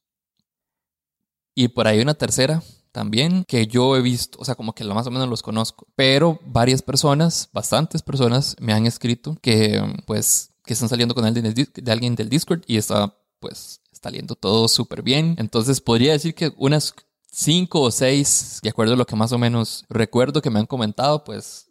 Y 1.55 1.69
por 1.69 1.87
ahí 1.87 2.01
una 2.01 2.15
tercera 2.15 2.61
también 2.91 3.43
que 3.45 3.67
yo 3.67 3.97
he 3.97 4.01
visto, 4.01 4.37
o 4.39 4.45
sea, 4.45 4.55
como 4.55 4.73
que 4.73 4.83
más 4.85 5.07
o 5.07 5.11
menos 5.11 5.27
los 5.27 5.41
conozco. 5.41 5.87
Pero 5.95 6.39
varias 6.45 6.81
personas, 6.81 7.49
bastantes 7.51 8.01
personas, 8.01 8.55
me 8.59 8.71
han 8.73 8.85
escrito 8.85 9.35
que, 9.41 9.81
pues, 10.05 10.51
que 10.63 10.73
están 10.73 10.89
saliendo 10.89 11.15
con 11.15 11.25
alguien 11.25 11.43
del, 11.43 11.69
de 11.73 11.91
alguien 11.91 12.15
del 12.15 12.29
Discord 12.29 12.61
y 12.67 12.77
está, 12.77 13.17
pues, 13.39 13.81
saliendo 14.03 14.35
todo 14.35 14.67
súper 14.67 15.01
bien. 15.01 15.35
Entonces 15.39 15.81
podría 15.81 16.11
decir 16.11 16.35
que 16.35 16.53
unas 16.57 16.93
cinco 17.33 17.81
o 17.81 17.91
seis, 17.91 18.59
de 18.61 18.69
acuerdo 18.69 18.93
a 18.93 18.97
lo 18.97 19.05
que 19.05 19.15
más 19.15 19.31
o 19.31 19.39
menos 19.39 19.85
recuerdo 19.89 20.41
que 20.41 20.51
me 20.51 20.59
han 20.59 20.67
comentado, 20.67 21.23
pues 21.23 21.67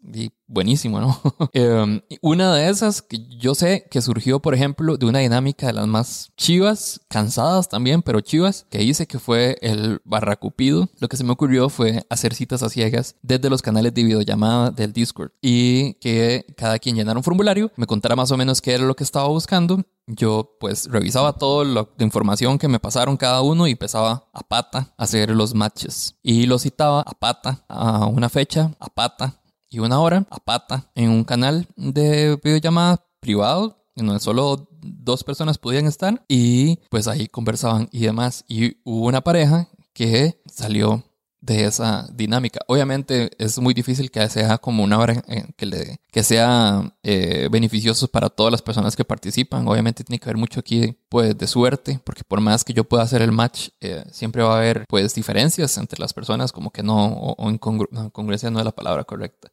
buenísimo, 0.52 1.00
¿no? 1.00 1.20
Em, 1.52 2.00
una 2.20 2.54
de 2.54 2.68
esas 2.68 3.02
que 3.02 3.18
yo 3.38 3.54
sé 3.54 3.86
que 3.90 4.00
surgió, 4.00 4.40
por 4.40 4.54
ejemplo, 4.54 4.96
de 4.96 5.06
una 5.06 5.20
dinámica 5.20 5.66
de 5.66 5.72
las 5.72 5.86
más 5.86 6.32
chivas, 6.36 7.00
cansadas 7.08 7.68
también, 7.68 8.02
pero 8.02 8.20
chivas, 8.20 8.66
que 8.70 8.82
hice 8.82 9.06
que 9.06 9.18
fue 9.18 9.58
el 9.60 10.00
barracupido. 10.04 10.88
Lo 10.98 11.08
que 11.08 11.16
se 11.16 11.24
me 11.24 11.32
ocurrió 11.32 11.68
fue 11.68 12.04
hacer 12.08 12.34
citas 12.34 12.62
a 12.62 12.68
ciegas 12.68 13.16
desde 13.22 13.50
los 13.50 13.62
canales 13.62 13.94
de 13.94 14.04
videollamada 14.04 14.70
del 14.70 14.92
Discord 14.92 15.32
y 15.40 15.94
que 15.94 16.44
cada 16.56 16.78
quien 16.78 16.96
llenara 16.96 17.18
un 17.18 17.24
formulario, 17.24 17.70
me 17.76 17.86
contara 17.86 18.16
más 18.16 18.30
o 18.30 18.36
menos 18.36 18.60
qué 18.60 18.74
era 18.74 18.84
lo 18.84 18.94
que 18.94 19.04
estaba 19.04 19.28
buscando 19.28 19.84
yo 20.06 20.56
pues 20.58 20.86
revisaba 20.90 21.34
toda 21.34 21.64
la 21.64 21.88
información 21.98 22.58
que 22.58 22.68
me 22.68 22.80
pasaron 22.80 23.16
cada 23.16 23.42
uno 23.42 23.66
y 23.66 23.72
empezaba 23.72 24.28
a 24.32 24.40
pata 24.40 24.92
a 24.96 25.04
hacer 25.04 25.30
los 25.30 25.54
matches. 25.54 26.16
Y 26.22 26.46
lo 26.46 26.58
citaba 26.58 27.02
a 27.02 27.12
pata, 27.12 27.64
a 27.68 28.06
una 28.06 28.28
fecha, 28.28 28.72
a 28.80 28.88
pata, 28.88 29.41
y 29.72 29.78
una 29.78 30.00
hora 30.00 30.26
a 30.30 30.38
pata 30.38 30.90
en 30.94 31.10
un 31.10 31.24
canal 31.24 31.66
de 31.76 32.38
videollamada 32.42 33.04
privado 33.20 33.78
en 33.96 34.06
donde 34.06 34.20
solo 34.20 34.68
dos 34.82 35.24
personas 35.24 35.58
podían 35.58 35.86
estar 35.86 36.24
y 36.28 36.76
pues 36.90 37.08
ahí 37.08 37.26
conversaban 37.26 37.88
y 37.90 38.00
demás. 38.00 38.44
Y 38.48 38.76
hubo 38.84 39.06
una 39.06 39.22
pareja 39.22 39.68
que 39.94 40.40
salió 40.46 41.04
de 41.40 41.64
esa 41.64 42.08
dinámica. 42.12 42.60
Obviamente 42.68 43.30
es 43.38 43.58
muy 43.58 43.74
difícil 43.74 44.10
que 44.10 44.26
sea 44.28 44.58
como 44.58 44.84
una 44.84 44.98
hora 44.98 45.22
que, 45.56 45.66
le, 45.66 46.00
que 46.10 46.22
sea 46.22 46.94
eh, 47.02 47.48
beneficioso 47.50 48.08
para 48.08 48.30
todas 48.30 48.52
las 48.52 48.62
personas 48.62 48.94
que 48.94 49.04
participan. 49.04 49.66
Obviamente 49.66 50.04
tiene 50.04 50.20
que 50.20 50.26
haber 50.26 50.36
mucho 50.36 50.60
aquí 50.60 50.96
pues 51.08 51.36
de 51.36 51.46
suerte, 51.46 52.00
porque 52.04 52.22
por 52.24 52.40
más 52.40 52.62
que 52.62 52.72
yo 52.72 52.84
pueda 52.84 53.02
hacer 53.02 53.22
el 53.22 53.32
match, 53.32 53.70
eh, 53.80 54.04
siempre 54.12 54.42
va 54.42 54.54
a 54.54 54.58
haber 54.58 54.84
pues 54.86 55.14
diferencias 55.14 55.76
entre 55.78 55.98
las 55.98 56.12
personas, 56.12 56.52
como 56.52 56.70
que 56.70 56.82
no, 56.82 57.06
o, 57.06 57.34
o 57.36 57.50
incongruencia 57.50 58.50
no 58.50 58.60
es 58.60 58.64
la 58.64 58.72
palabra 58.72 59.02
correcta. 59.04 59.50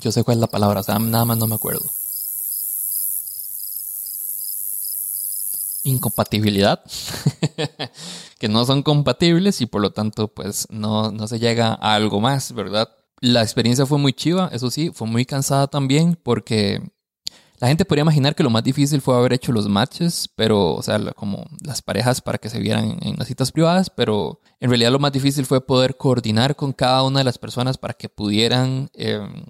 Yo 0.00 0.12
sé 0.12 0.24
cuál 0.24 0.36
es 0.36 0.40
la 0.40 0.46
palabra, 0.46 0.82
nada 0.86 1.24
más 1.24 1.38
no 1.38 1.46
me 1.46 1.54
acuerdo. 1.54 1.90
Incompatibilidad. 5.84 6.82
que 8.38 8.48
no 8.48 8.64
son 8.64 8.82
compatibles 8.82 9.60
y 9.60 9.66
por 9.66 9.82
lo 9.82 9.90
tanto 9.90 10.28
pues 10.28 10.66
no, 10.70 11.10
no 11.10 11.26
se 11.26 11.38
llega 11.38 11.74
a 11.74 11.94
algo 11.94 12.20
más, 12.20 12.52
¿verdad? 12.52 12.88
La 13.20 13.42
experiencia 13.42 13.84
fue 13.84 13.98
muy 13.98 14.12
chiva, 14.12 14.48
eso 14.52 14.70
sí, 14.70 14.90
fue 14.94 15.08
muy 15.08 15.24
cansada 15.24 15.66
también 15.66 16.16
porque 16.22 16.80
la 17.58 17.66
gente 17.66 17.84
podría 17.84 18.02
imaginar 18.02 18.36
que 18.36 18.44
lo 18.44 18.50
más 18.50 18.62
difícil 18.62 19.00
fue 19.00 19.16
haber 19.16 19.32
hecho 19.32 19.50
los 19.50 19.68
matches, 19.68 20.30
pero, 20.36 20.74
o 20.74 20.82
sea, 20.82 21.00
como 21.14 21.44
las 21.60 21.82
parejas 21.82 22.20
para 22.20 22.38
que 22.38 22.48
se 22.48 22.60
vieran 22.60 22.98
en 23.02 23.16
las 23.16 23.26
citas 23.26 23.50
privadas, 23.50 23.90
pero 23.90 24.40
en 24.60 24.70
realidad 24.70 24.92
lo 24.92 25.00
más 25.00 25.10
difícil 25.10 25.44
fue 25.44 25.66
poder 25.66 25.96
coordinar 25.96 26.54
con 26.54 26.72
cada 26.72 27.02
una 27.02 27.18
de 27.18 27.24
las 27.24 27.38
personas 27.38 27.76
para 27.76 27.94
que 27.94 28.08
pudieran 28.08 28.88
em, 28.94 29.42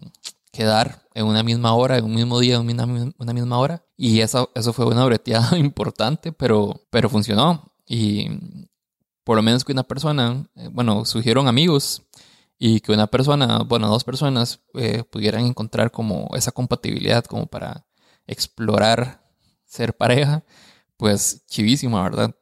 quedar 0.58 1.04
en 1.14 1.24
una 1.24 1.44
misma 1.44 1.72
hora, 1.74 1.98
en 1.98 2.04
un 2.04 2.16
mismo 2.16 2.40
día, 2.40 2.56
en 2.56 2.68
una, 2.68 3.32
misma 3.32 3.58
hora. 3.60 3.84
Y 3.96 4.22
eso, 4.22 4.50
eso 4.56 4.72
fue 4.72 4.86
una 4.86 5.04
breteada 5.04 5.56
importante, 5.58 6.32
pero, 6.32 6.82
pero 6.90 7.08
funcionó. 7.08 7.72
Y 7.86 8.28
por 9.22 9.36
lo 9.36 9.42
menos 9.42 9.64
que 9.64 9.70
una 9.70 9.84
persona, 9.84 10.44
eh, 10.56 10.68
bueno, 10.72 11.04
surgieron 11.04 11.46
amigos 11.46 12.02
y 12.58 12.80
que 12.80 12.90
una 12.90 13.06
persona, 13.06 13.58
bueno, 13.58 13.86
dos 13.86 14.02
personas 14.02 14.58
eh, 14.74 15.04
pudieran 15.04 15.46
encontrar 15.46 15.92
como 15.92 16.28
esa 16.34 16.50
compatibilidad 16.50 17.24
como 17.24 17.46
para 17.46 17.86
explorar 18.26 19.22
ser 19.64 19.96
pareja, 19.96 20.42
pues 20.98 21.44
chivísima, 21.46 22.02
¿verdad? 22.02 22.34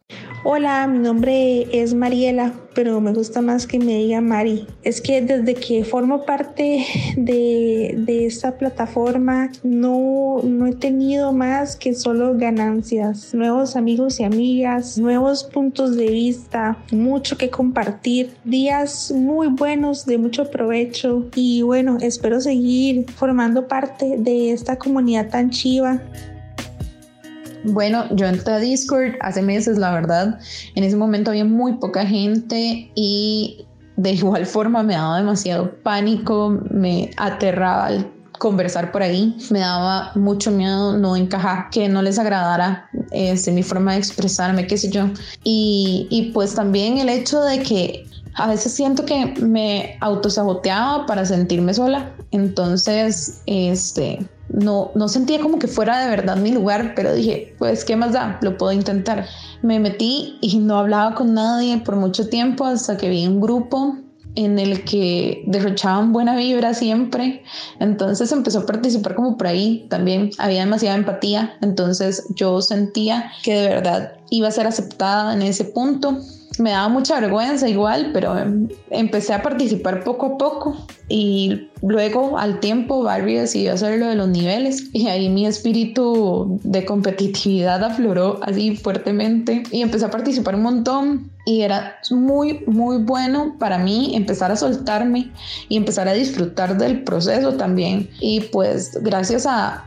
Hola, 0.44 0.86
mi 0.86 0.98
nombre 0.98 1.66
es 1.72 1.92
Mariela, 1.92 2.54
pero 2.72 3.00
me 3.00 3.12
gusta 3.12 3.42
más 3.42 3.66
que 3.66 3.80
me 3.80 3.96
diga 3.96 4.20
Mari. 4.20 4.66
Es 4.84 5.00
que 5.00 5.20
desde 5.20 5.54
que 5.54 5.84
formo 5.84 6.24
parte 6.24 6.86
de, 7.16 7.94
de 7.98 8.26
esta 8.26 8.56
plataforma 8.56 9.50
no, 9.64 10.40
no 10.44 10.66
he 10.68 10.72
tenido 10.72 11.32
más 11.32 11.74
que 11.74 11.94
solo 11.94 12.38
ganancias, 12.38 13.34
nuevos 13.34 13.74
amigos 13.74 14.20
y 14.20 14.24
amigas, 14.24 14.96
nuevos 14.98 15.42
puntos 15.42 15.96
de 15.96 16.06
vista, 16.06 16.78
mucho 16.92 17.36
que 17.36 17.50
compartir, 17.50 18.36
días 18.44 19.10
muy 19.10 19.48
buenos 19.48 20.06
de 20.06 20.16
mucho 20.16 20.48
provecho 20.50 21.26
y 21.34 21.62
bueno, 21.62 21.98
espero 22.00 22.40
seguir 22.40 23.10
formando 23.10 23.66
parte 23.66 24.16
de 24.16 24.52
esta 24.52 24.78
comunidad 24.78 25.28
tan 25.28 25.50
chiva. 25.50 26.00
Bueno, 27.66 28.04
yo 28.14 28.26
entré 28.26 28.54
a 28.54 28.58
Discord 28.58 29.14
hace 29.20 29.42
meses, 29.42 29.76
la 29.76 29.90
verdad. 29.90 30.38
En 30.74 30.84
ese 30.84 30.96
momento 30.96 31.30
había 31.30 31.44
muy 31.44 31.74
poca 31.74 32.06
gente 32.06 32.90
y 32.94 33.66
de 33.96 34.12
igual 34.12 34.46
forma 34.46 34.82
me 34.82 34.94
daba 34.94 35.18
demasiado 35.18 35.74
pánico, 35.82 36.58
me 36.70 37.10
aterraba 37.16 37.86
al 37.86 38.12
conversar 38.38 38.92
por 38.92 39.02
ahí, 39.02 39.34
me 39.50 39.60
daba 39.60 40.12
mucho 40.14 40.50
miedo 40.50 40.96
no 40.96 41.16
encajar, 41.16 41.70
que 41.70 41.88
no 41.88 42.02
les 42.02 42.18
agradara 42.18 42.90
este, 43.10 43.50
mi 43.50 43.62
forma 43.62 43.92
de 43.92 43.98
expresarme, 43.98 44.66
qué 44.66 44.76
sé 44.76 44.90
yo. 44.90 45.08
Y, 45.42 46.06
y 46.10 46.32
pues 46.32 46.54
también 46.54 46.98
el 46.98 47.08
hecho 47.08 47.40
de 47.40 47.62
que 47.62 48.06
a 48.34 48.46
veces 48.46 48.72
siento 48.72 49.04
que 49.06 49.34
me 49.40 49.96
autosaboteaba 50.00 51.06
para 51.06 51.24
sentirme 51.24 51.72
sola. 51.72 52.12
Entonces, 52.30 53.40
este, 53.46 54.18
no, 54.56 54.90
no 54.94 55.08
sentía 55.08 55.38
como 55.40 55.58
que 55.58 55.68
fuera 55.68 56.00
de 56.00 56.08
verdad 56.08 56.36
mi 56.36 56.50
lugar, 56.50 56.94
pero 56.96 57.14
dije, 57.14 57.54
pues, 57.58 57.84
¿qué 57.84 57.94
más 57.94 58.14
da? 58.14 58.38
Lo 58.40 58.56
puedo 58.56 58.72
intentar. 58.72 59.26
Me 59.62 59.78
metí 59.78 60.38
y 60.40 60.58
no 60.58 60.78
hablaba 60.78 61.14
con 61.14 61.34
nadie 61.34 61.76
por 61.78 61.96
mucho 61.96 62.28
tiempo 62.28 62.64
hasta 62.64 62.96
que 62.96 63.10
vi 63.10 63.26
un 63.26 63.40
grupo 63.40 63.96
en 64.34 64.58
el 64.58 64.84
que 64.84 65.44
derrochaban 65.46 66.12
buena 66.12 66.36
vibra 66.36 66.72
siempre. 66.72 67.42
Entonces 67.80 68.32
empezó 68.32 68.60
a 68.60 68.66
participar 68.66 69.14
como 69.14 69.36
por 69.36 69.46
ahí 69.46 69.86
también. 69.90 70.30
Había 70.38 70.60
demasiada 70.60 70.96
empatía. 70.96 71.58
Entonces 71.60 72.24
yo 72.34 72.62
sentía 72.62 73.32
que 73.42 73.54
de 73.54 73.68
verdad 73.68 74.12
iba 74.30 74.48
a 74.48 74.52
ser 74.52 74.66
aceptada 74.66 75.34
en 75.34 75.42
ese 75.42 75.64
punto 75.64 76.18
me 76.58 76.70
daba 76.70 76.88
mucha 76.88 77.20
vergüenza 77.20 77.68
igual, 77.68 78.10
pero 78.12 78.38
em, 78.38 78.68
empecé 78.90 79.34
a 79.34 79.42
participar 79.42 80.04
poco 80.04 80.26
a 80.26 80.38
poco 80.38 80.76
y 81.08 81.68
luego 81.82 82.38
al 82.38 82.60
tiempo 82.60 83.02
Barbie 83.02 83.38
decidió 83.38 83.74
hacer 83.74 83.98
lo 83.98 84.06
de 84.06 84.16
los 84.16 84.28
niveles 84.28 84.88
y 84.92 85.08
ahí 85.08 85.28
mi 85.28 85.46
espíritu 85.46 86.58
de 86.64 86.84
competitividad 86.84 87.82
afloró 87.84 88.40
así 88.42 88.76
fuertemente 88.76 89.62
y 89.70 89.82
empecé 89.82 90.06
a 90.06 90.10
participar 90.10 90.54
un 90.54 90.62
montón 90.62 91.30
y 91.44 91.62
era 91.62 91.98
muy 92.10 92.64
muy 92.66 92.98
bueno 92.98 93.54
para 93.58 93.78
mí 93.78 94.16
empezar 94.16 94.50
a 94.50 94.56
soltarme 94.56 95.30
y 95.68 95.76
empezar 95.76 96.08
a 96.08 96.12
disfrutar 96.12 96.76
del 96.76 97.04
proceso 97.04 97.54
también. 97.54 98.08
Y 98.20 98.40
pues 98.40 98.98
gracias 99.02 99.46
a 99.46 99.84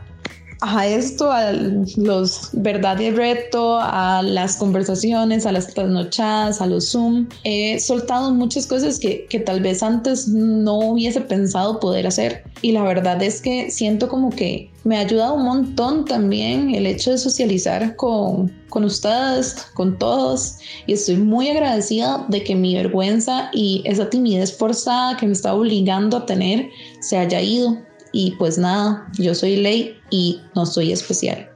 a 0.60 0.86
esto, 0.86 1.30
a 1.30 1.52
los 1.52 2.50
verdad 2.52 2.98
y 3.00 3.10
reto, 3.10 3.78
a 3.80 4.22
las 4.22 4.56
conversaciones, 4.56 5.46
a 5.46 5.52
las 5.52 5.72
trasnochadas, 5.72 6.60
a 6.60 6.66
los 6.66 6.90
Zoom. 6.90 7.28
He 7.44 7.78
soltado 7.80 8.32
muchas 8.32 8.66
cosas 8.66 8.98
que, 8.98 9.26
que, 9.26 9.40
tal 9.40 9.60
vez 9.60 9.82
antes 9.82 10.28
no 10.28 10.78
hubiese 10.78 11.20
pensado 11.20 11.80
poder 11.80 12.06
hacer. 12.06 12.44
Y 12.62 12.72
la 12.72 12.82
verdad 12.82 13.22
es 13.22 13.40
que 13.40 13.70
siento 13.70 14.08
como 14.08 14.30
que 14.30 14.70
me 14.84 14.96
ha 14.96 15.00
ayudado 15.00 15.34
un 15.34 15.44
montón 15.44 16.04
también 16.04 16.74
el 16.74 16.86
hecho 16.86 17.10
de 17.10 17.18
socializar 17.18 17.96
con, 17.96 18.52
con 18.68 18.84
ustedes, 18.84 19.54
con 19.74 19.98
todos. 19.98 20.56
Y 20.86 20.94
estoy 20.94 21.16
muy 21.16 21.48
agradecida 21.48 22.26
de 22.28 22.44
que 22.44 22.54
mi 22.54 22.74
vergüenza 22.74 23.50
y 23.52 23.82
esa 23.84 24.10
timidez 24.10 24.56
forzada 24.56 25.16
que 25.16 25.26
me 25.26 25.32
está 25.32 25.54
obligando 25.54 26.18
a 26.18 26.26
tener 26.26 26.68
se 27.00 27.16
haya 27.16 27.40
ido 27.40 27.78
y 28.12 28.32
pues 28.32 28.58
nada, 28.58 29.06
yo 29.18 29.34
soy 29.34 29.56
ley 29.56 29.96
y 30.10 30.40
no 30.54 30.66
soy 30.66 30.92
especial. 30.92 31.50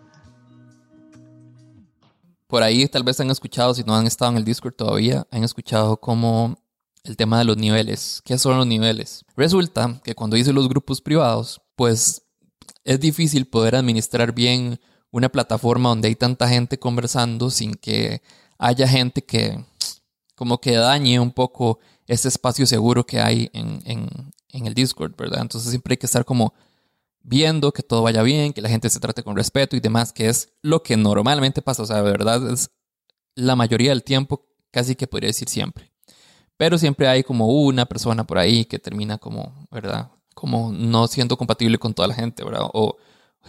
Por 2.46 2.62
ahí 2.62 2.86
tal 2.86 3.02
vez 3.02 3.18
han 3.20 3.30
escuchado, 3.30 3.74
si 3.74 3.82
no 3.82 3.96
han 3.96 4.06
estado 4.06 4.30
en 4.32 4.38
el 4.38 4.44
Discord 4.44 4.74
todavía, 4.74 5.26
han 5.30 5.42
escuchado 5.42 5.96
como 5.96 6.56
el 7.02 7.16
tema 7.16 7.38
de 7.38 7.44
los 7.44 7.56
niveles. 7.56 8.22
¿Qué 8.24 8.38
son 8.38 8.56
los 8.56 8.66
niveles? 8.66 9.24
Resulta 9.36 10.00
que 10.04 10.14
cuando 10.14 10.36
hice 10.36 10.52
los 10.52 10.68
grupos 10.68 11.00
privados, 11.00 11.60
pues 11.76 12.22
es 12.84 13.00
difícil 13.00 13.46
poder 13.46 13.76
administrar 13.76 14.32
bien 14.32 14.78
una 15.10 15.28
plataforma 15.28 15.88
donde 15.88 16.08
hay 16.08 16.14
tanta 16.14 16.48
gente 16.48 16.78
conversando 16.78 17.50
sin 17.50 17.74
que 17.74 18.22
haya 18.58 18.86
gente 18.86 19.24
que 19.24 19.64
como 20.34 20.60
que 20.60 20.72
dañe 20.72 21.20
un 21.20 21.30
poco 21.30 21.78
ese 22.06 22.28
espacio 22.28 22.66
seguro 22.66 23.04
que 23.04 23.20
hay 23.20 23.50
en, 23.52 23.80
en 23.84 24.66
el 24.66 24.74
Discord, 24.74 25.14
¿verdad? 25.16 25.40
Entonces 25.42 25.70
siempre 25.70 25.94
hay 25.94 25.98
que 25.98 26.06
estar 26.06 26.24
como 26.24 26.54
viendo 27.24 27.72
que 27.72 27.82
todo 27.82 28.02
vaya 28.02 28.22
bien, 28.22 28.52
que 28.52 28.60
la 28.62 28.68
gente 28.68 28.90
se 28.90 29.00
trate 29.00 29.24
con 29.24 29.34
respeto 29.34 29.74
y 29.76 29.80
demás, 29.80 30.12
que 30.12 30.28
es 30.28 30.52
lo 30.62 30.82
que 30.82 30.96
normalmente 30.96 31.62
pasa, 31.62 31.82
o 31.82 31.86
sea, 31.86 32.02
de 32.02 32.10
verdad 32.10 32.52
es 32.52 32.70
la 33.34 33.56
mayoría 33.56 33.90
del 33.90 34.04
tiempo, 34.04 34.46
casi 34.70 34.94
que 34.94 35.06
podría 35.06 35.28
decir 35.28 35.48
siempre. 35.48 35.90
Pero 36.56 36.78
siempre 36.78 37.08
hay 37.08 37.24
como 37.24 37.48
una 37.48 37.86
persona 37.86 38.24
por 38.24 38.38
ahí 38.38 38.66
que 38.66 38.78
termina 38.78 39.18
como, 39.18 39.66
¿verdad? 39.70 40.10
Como 40.34 40.70
no 40.72 41.06
siendo 41.08 41.36
compatible 41.36 41.78
con 41.78 41.94
toda 41.94 42.08
la 42.08 42.14
gente, 42.14 42.44
¿verdad? 42.44 42.68
O 42.74 42.96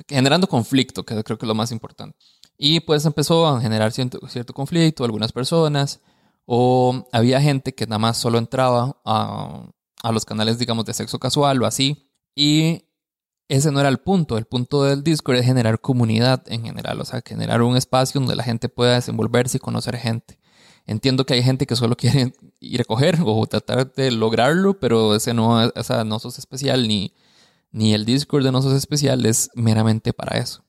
generando 0.07 0.47
conflicto, 0.47 1.05
que 1.05 1.23
creo 1.23 1.37
que 1.37 1.45
es 1.45 1.47
lo 1.47 1.55
más 1.55 1.71
importante. 1.71 2.17
Y 2.57 2.79
pues 2.79 3.05
empezó 3.05 3.45
a 3.47 3.61
generar 3.61 3.91
cierto, 3.91 4.19
cierto 4.29 4.53
conflicto, 4.53 5.03
algunas 5.03 5.31
personas, 5.31 6.01
O 6.45 7.07
había 7.11 7.41
gente 7.41 7.73
que 7.75 7.87
nada 7.87 7.99
más 7.99 8.17
solo 8.17 8.37
entraba 8.37 9.01
a, 9.05 9.67
a 10.03 10.11
los 10.11 10.25
canales, 10.25 10.59
digamos, 10.59 10.85
de 10.85 10.93
sexo 10.93 11.19
casual 11.19 11.61
o 11.61 11.65
así. 11.65 12.11
Y 12.35 12.83
ese 13.47 13.71
no 13.71 13.79
era 13.79 13.89
el 13.89 13.99
punto. 13.99 14.37
El 14.37 14.45
punto 14.45 14.83
del 14.83 15.03
Discord 15.03 15.37
es 15.37 15.45
generar 15.45 15.79
comunidad 15.79 16.43
en 16.47 16.63
general, 16.63 16.99
o 17.01 17.05
sea, 17.05 17.21
generar 17.25 17.61
un 17.61 17.77
espacio 17.77 18.19
donde 18.19 18.35
la 18.35 18.43
gente 18.43 18.69
pueda 18.69 18.95
desenvolverse 18.95 19.57
y 19.57 19.59
conocer 19.59 19.97
gente. 19.97 20.39
Entiendo 20.87 21.25
que 21.25 21.33
hay 21.33 21.43
gente 21.43 21.65
que 21.65 21.75
solo 21.75 21.95
quiere 21.95 22.33
ir 22.59 22.81
a 22.81 22.85
coger 22.85 23.19
o 23.23 23.45
tratar 23.47 23.91
de 23.93 24.11
lograrlo, 24.11 24.79
pero 24.79 25.15
ese 25.15 25.33
no, 25.33 25.65
o 25.65 26.03
no 26.05 26.19
sos 26.19 26.39
especial 26.39 26.87
ni, 26.87 27.13
ni 27.71 27.93
el 27.93 28.05
Discord 28.05 28.43
de 28.43 28.51
no 28.51 28.61
sos 28.61 28.73
especial 28.73 29.25
es 29.25 29.49
meramente 29.55 30.13
para 30.13 30.37
eso. 30.37 30.63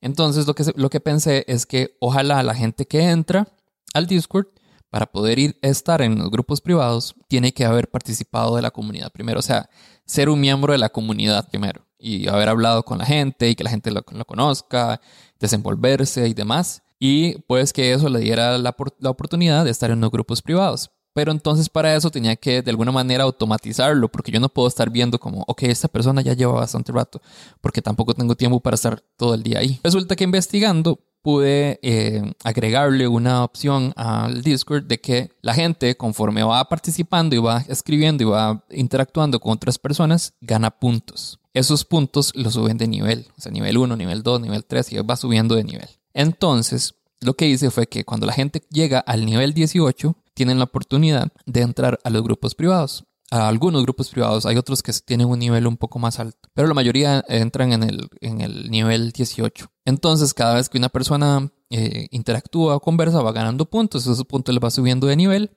Entonces 0.00 0.46
lo 0.46 0.54
que, 0.54 0.64
lo 0.76 0.90
que 0.90 1.00
pensé 1.00 1.44
es 1.48 1.66
que 1.66 1.96
ojalá 2.00 2.42
la 2.42 2.54
gente 2.54 2.86
que 2.86 3.10
entra 3.10 3.48
al 3.94 4.06
Discord 4.06 4.46
para 4.90 5.06
poder 5.06 5.38
ir 5.38 5.58
estar 5.62 6.00
en 6.00 6.18
los 6.18 6.30
grupos 6.30 6.60
privados 6.60 7.16
tiene 7.28 7.52
que 7.52 7.64
haber 7.64 7.90
participado 7.90 8.56
de 8.56 8.62
la 8.62 8.70
comunidad 8.70 9.10
primero, 9.10 9.40
o 9.40 9.42
sea, 9.42 9.68
ser 10.04 10.28
un 10.28 10.40
miembro 10.40 10.72
de 10.72 10.78
la 10.78 10.90
comunidad 10.90 11.48
primero 11.48 11.85
y 11.98 12.28
haber 12.28 12.48
hablado 12.48 12.84
con 12.84 12.98
la 12.98 13.06
gente 13.06 13.48
y 13.48 13.54
que 13.54 13.64
la 13.64 13.70
gente 13.70 13.90
lo, 13.90 14.02
conozca, 14.02 15.00
desenvolverse 15.38 16.28
y 16.28 16.34
demás. 16.34 16.82
Y 16.98 17.38
pues 17.42 17.72
que 17.72 17.92
eso 17.92 18.08
le 18.08 18.20
diera 18.20 18.58
la, 18.58 18.74
la 18.98 19.10
oportunidad 19.10 19.64
de 19.64 19.70
estar 19.70 19.90
en 19.90 20.00
los 20.00 20.10
grupos 20.10 20.42
privados. 20.42 20.90
Pero 21.16 21.32
entonces 21.32 21.70
para 21.70 21.94
eso 21.96 22.10
tenía 22.10 22.36
que 22.36 22.60
de 22.60 22.70
alguna 22.70 22.92
manera 22.92 23.24
automatizarlo, 23.24 24.10
porque 24.10 24.30
yo 24.30 24.38
no 24.38 24.50
puedo 24.50 24.68
estar 24.68 24.90
viendo 24.90 25.18
como, 25.18 25.44
ok, 25.46 25.62
esta 25.62 25.88
persona 25.88 26.20
ya 26.20 26.34
lleva 26.34 26.52
bastante 26.52 26.92
rato, 26.92 27.22
porque 27.62 27.80
tampoco 27.80 28.12
tengo 28.12 28.34
tiempo 28.34 28.60
para 28.60 28.74
estar 28.74 29.00
todo 29.16 29.32
el 29.32 29.42
día 29.42 29.60
ahí. 29.60 29.80
Resulta 29.82 30.14
que 30.14 30.24
investigando 30.24 31.00
pude 31.26 31.80
eh, 31.82 32.22
agregarle 32.44 33.08
una 33.08 33.42
opción 33.42 33.92
al 33.96 34.42
Discord 34.42 34.84
de 34.84 35.00
que 35.00 35.32
la 35.42 35.54
gente, 35.54 35.96
conforme 35.96 36.44
va 36.44 36.68
participando 36.68 37.34
y 37.34 37.40
va 37.40 37.64
escribiendo 37.66 38.22
y 38.22 38.26
va 38.26 38.64
interactuando 38.70 39.40
con 39.40 39.54
otras 39.54 39.76
personas, 39.76 40.34
gana 40.40 40.70
puntos. 40.70 41.40
Esos 41.52 41.84
puntos 41.84 42.30
los 42.36 42.54
suben 42.54 42.78
de 42.78 42.86
nivel, 42.86 43.26
o 43.36 43.40
sea, 43.40 43.50
nivel 43.50 43.76
1, 43.76 43.96
nivel 43.96 44.22
2, 44.22 44.40
nivel 44.40 44.64
3 44.64 44.92
y 44.92 44.98
va 44.98 45.16
subiendo 45.16 45.56
de 45.56 45.64
nivel. 45.64 45.88
Entonces, 46.14 46.94
lo 47.20 47.34
que 47.34 47.48
hice 47.48 47.72
fue 47.72 47.88
que 47.88 48.04
cuando 48.04 48.24
la 48.24 48.32
gente 48.32 48.62
llega 48.70 49.00
al 49.00 49.26
nivel 49.26 49.52
18, 49.52 50.14
tienen 50.32 50.58
la 50.58 50.64
oportunidad 50.66 51.32
de 51.44 51.62
entrar 51.62 51.98
a 52.04 52.10
los 52.10 52.22
grupos 52.22 52.54
privados 52.54 53.04
a 53.32 53.48
algunos 53.48 53.82
grupos 53.82 54.10
privados, 54.10 54.46
hay 54.46 54.56
otros 54.56 54.84
que 54.84 54.92
tienen 55.04 55.26
un 55.26 55.40
nivel 55.40 55.66
un 55.66 55.76
poco 55.76 55.98
más 55.98 56.20
alto, 56.20 56.48
pero 56.54 56.68
la 56.68 56.74
mayoría 56.74 57.24
entran 57.26 57.72
en 57.72 57.82
el, 57.82 58.08
en 58.20 58.40
el 58.40 58.70
nivel 58.70 59.10
18. 59.10 59.68
Entonces, 59.86 60.34
cada 60.34 60.56
vez 60.56 60.68
que 60.68 60.76
una 60.76 60.90
persona 60.90 61.50
eh, 61.70 62.08
interactúa 62.10 62.76
o 62.76 62.80
conversa, 62.80 63.22
va 63.22 63.32
ganando 63.32 63.64
puntos, 63.70 64.02
esos 64.02 64.24
puntos 64.24 64.54
le 64.54 64.60
va 64.60 64.70
subiendo 64.70 65.06
de 65.06 65.16
nivel. 65.16 65.56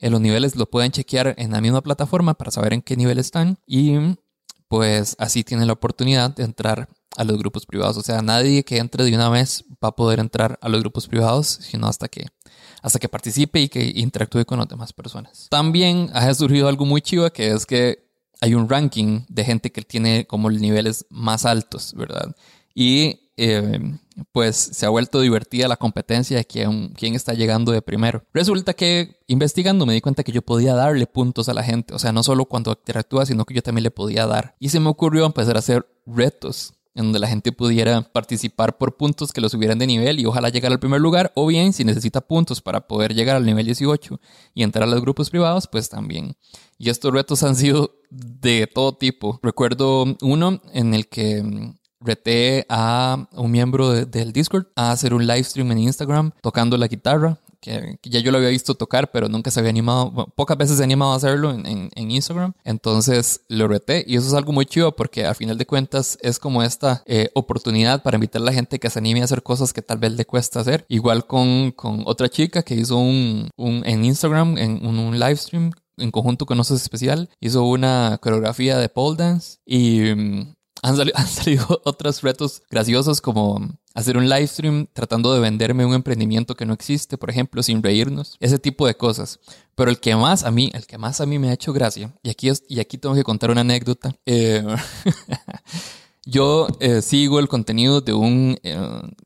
Eh, 0.00 0.10
los 0.10 0.20
niveles 0.20 0.56
lo 0.56 0.68
pueden 0.68 0.92
chequear 0.92 1.34
en 1.38 1.52
la 1.52 1.60
misma 1.60 1.80
plataforma 1.80 2.34
para 2.34 2.50
saber 2.50 2.72
en 2.74 2.82
qué 2.82 2.96
nivel 2.96 3.18
están 3.18 3.58
y 3.66 3.94
pues 4.68 5.16
así 5.18 5.44
tienen 5.44 5.66
la 5.66 5.72
oportunidad 5.72 6.34
de 6.34 6.44
entrar 6.44 6.88
a 7.16 7.24
los 7.24 7.38
grupos 7.38 7.66
privados. 7.66 7.96
O 7.96 8.02
sea, 8.02 8.20
nadie 8.20 8.64
que 8.64 8.78
entre 8.78 9.04
de 9.04 9.14
una 9.14 9.28
vez 9.28 9.64
va 9.82 9.88
a 9.88 9.96
poder 9.96 10.20
entrar 10.20 10.58
a 10.60 10.68
los 10.68 10.80
grupos 10.80 11.08
privados, 11.08 11.46
sino 11.46 11.86
hasta 11.86 12.08
que 12.08 12.26
hasta 12.82 12.98
que 12.98 13.08
participe 13.08 13.60
y 13.60 13.68
que 13.68 13.92
interactúe 13.96 14.44
con 14.44 14.58
las 14.58 14.68
demás 14.68 14.92
personas. 14.92 15.48
También 15.50 16.10
ha 16.12 16.32
surgido 16.34 16.68
algo 16.68 16.84
muy 16.84 17.00
chivo 17.00 17.28
que 17.30 17.50
es 17.50 17.66
que 17.66 18.08
hay 18.40 18.54
un 18.54 18.68
ranking 18.68 19.22
de 19.28 19.44
gente 19.44 19.72
que 19.72 19.82
tiene 19.82 20.26
como 20.26 20.48
niveles 20.50 21.06
más 21.10 21.44
altos, 21.44 21.92
¿verdad? 21.94 22.36
Y 22.80 23.32
eh, 23.36 23.80
pues 24.30 24.54
se 24.54 24.86
ha 24.86 24.88
vuelto 24.88 25.20
divertida 25.20 25.66
la 25.66 25.76
competencia 25.76 26.36
de 26.36 26.44
quién, 26.44 26.90
quién 26.90 27.16
está 27.16 27.34
llegando 27.34 27.72
de 27.72 27.82
primero. 27.82 28.22
Resulta 28.32 28.72
que 28.72 29.18
investigando 29.26 29.84
me 29.84 29.94
di 29.94 30.00
cuenta 30.00 30.22
que 30.22 30.30
yo 30.30 30.42
podía 30.42 30.76
darle 30.76 31.08
puntos 31.08 31.48
a 31.48 31.54
la 31.54 31.64
gente, 31.64 31.92
o 31.92 31.98
sea, 31.98 32.12
no 32.12 32.22
solo 32.22 32.44
cuando 32.44 32.70
interactúa, 32.70 33.26
sino 33.26 33.44
que 33.46 33.54
yo 33.54 33.62
también 33.62 33.82
le 33.82 33.90
podía 33.90 34.28
dar. 34.28 34.54
Y 34.60 34.68
se 34.68 34.78
me 34.78 34.90
ocurrió 34.90 35.26
empezar 35.26 35.56
a 35.56 35.58
hacer 35.58 35.88
retos 36.06 36.74
en 36.94 37.06
donde 37.06 37.18
la 37.18 37.26
gente 37.26 37.50
pudiera 37.50 38.02
participar 38.02 38.78
por 38.78 38.96
puntos 38.96 39.32
que 39.32 39.40
lo 39.40 39.48
subieran 39.48 39.80
de 39.80 39.88
nivel 39.88 40.20
y 40.20 40.26
ojalá 40.26 40.48
llegar 40.48 40.70
al 40.70 40.78
primer 40.78 41.00
lugar, 41.00 41.32
o 41.34 41.46
bien 41.48 41.72
si 41.72 41.84
necesita 41.84 42.20
puntos 42.20 42.60
para 42.60 42.86
poder 42.86 43.12
llegar 43.12 43.34
al 43.34 43.44
nivel 43.44 43.66
18 43.66 44.20
y 44.54 44.62
entrar 44.62 44.84
a 44.84 44.90
los 44.90 45.00
grupos 45.00 45.30
privados, 45.30 45.66
pues 45.66 45.88
también. 45.88 46.36
Y 46.76 46.90
estos 46.90 47.12
retos 47.12 47.42
han 47.42 47.56
sido 47.56 47.92
de 48.10 48.68
todo 48.72 48.92
tipo. 48.92 49.40
Recuerdo 49.42 50.16
uno 50.22 50.60
en 50.72 50.94
el 50.94 51.08
que 51.08 51.42
mm, 51.42 51.77
reté 52.00 52.66
a 52.68 53.28
un 53.32 53.50
miembro 53.50 53.90
del 53.92 54.32
Discord 54.32 54.66
a 54.76 54.92
hacer 54.92 55.14
un 55.14 55.26
live 55.26 55.44
stream 55.44 55.72
en 55.72 55.78
Instagram 55.78 56.32
tocando 56.40 56.76
la 56.76 56.88
guitarra 56.88 57.38
que, 57.60 57.98
ya 58.02 58.20
yo 58.20 58.30
lo 58.30 58.38
había 58.38 58.50
visto 58.50 58.74
tocar, 58.74 59.10
pero 59.10 59.28
nunca 59.28 59.50
se 59.50 59.60
había 59.60 59.70
animado, 59.70 60.26
pocas 60.34 60.56
veces 60.56 60.76
se 60.76 60.82
ha 60.82 60.84
animado 60.84 61.12
a 61.12 61.16
hacerlo 61.16 61.52
en, 61.52 61.90
en, 61.94 62.10
Instagram. 62.10 62.52
Entonces 62.64 63.42
lo 63.48 63.68
reté 63.68 64.04
y 64.06 64.16
eso 64.16 64.26
es 64.26 64.34
algo 64.34 64.52
muy 64.52 64.66
chido 64.66 64.94
porque 64.94 65.26
al 65.26 65.34
final 65.34 65.58
de 65.58 65.66
cuentas 65.66 66.18
es 66.22 66.38
como 66.38 66.62
esta 66.62 67.02
eh, 67.06 67.30
oportunidad 67.34 68.02
para 68.02 68.16
invitar 68.16 68.42
a 68.42 68.46
la 68.46 68.52
gente 68.52 68.78
que 68.78 68.90
se 68.90 68.98
anime 68.98 69.20
a 69.20 69.24
hacer 69.24 69.42
cosas 69.42 69.72
que 69.72 69.82
tal 69.82 69.98
vez 69.98 70.12
le 70.12 70.24
cuesta 70.24 70.60
hacer. 70.60 70.86
Igual 70.88 71.26
con, 71.26 71.72
con 71.72 72.02
otra 72.06 72.28
chica 72.28 72.62
que 72.62 72.74
hizo 72.74 72.96
un, 72.96 73.50
un 73.56 73.82
en 73.84 74.04
Instagram, 74.04 74.56
en 74.58 74.86
un, 74.86 74.98
un 74.98 75.18
live 75.18 75.36
stream 75.36 75.72
en 75.96 76.10
conjunto 76.12 76.46
con 76.46 76.56
nosotros 76.56 76.82
especial, 76.82 77.28
hizo 77.40 77.64
una 77.64 78.18
coreografía 78.22 78.78
de 78.78 78.88
pole 78.88 79.16
dance 79.16 79.58
y 79.66 80.12
mm, 80.82 80.86
han, 81.14 81.26
salido 81.26 81.80
otros 81.84 82.22
retos 82.22 82.62
graciosos 82.70 83.20
como 83.20 83.68
hacer 83.94 84.16
un 84.16 84.28
live 84.28 84.46
stream 84.46 84.86
tratando 84.92 85.32
de 85.32 85.40
venderme 85.40 85.84
un 85.84 85.94
emprendimiento 85.94 86.54
que 86.54 86.66
no 86.66 86.74
existe, 86.74 87.18
por 87.18 87.30
ejemplo, 87.30 87.62
sin 87.62 87.82
reírnos, 87.82 88.36
ese 88.40 88.58
tipo 88.58 88.86
de 88.86 88.96
cosas. 88.96 89.40
Pero 89.74 89.90
el 89.90 90.00
que 90.00 90.14
más 90.16 90.44
a 90.44 90.50
mí, 90.50 90.70
el 90.74 90.86
que 90.86 90.98
más 90.98 91.20
a 91.20 91.26
mí 91.26 91.38
me 91.38 91.50
ha 91.50 91.52
hecho 91.54 91.72
gracia, 91.72 92.14
y 92.22 92.30
aquí, 92.30 92.50
y 92.68 92.80
aquí 92.80 92.98
tengo 92.98 93.14
que 93.14 93.24
contar 93.24 93.50
una 93.50 93.62
anécdota, 93.62 94.14
eh, 94.26 94.64
Yo 96.30 96.68
eh, 96.80 97.00
sigo 97.00 97.38
el 97.38 97.48
contenido 97.48 98.02
de 98.02 98.12
un... 98.12 98.58
Eh, 98.62 98.76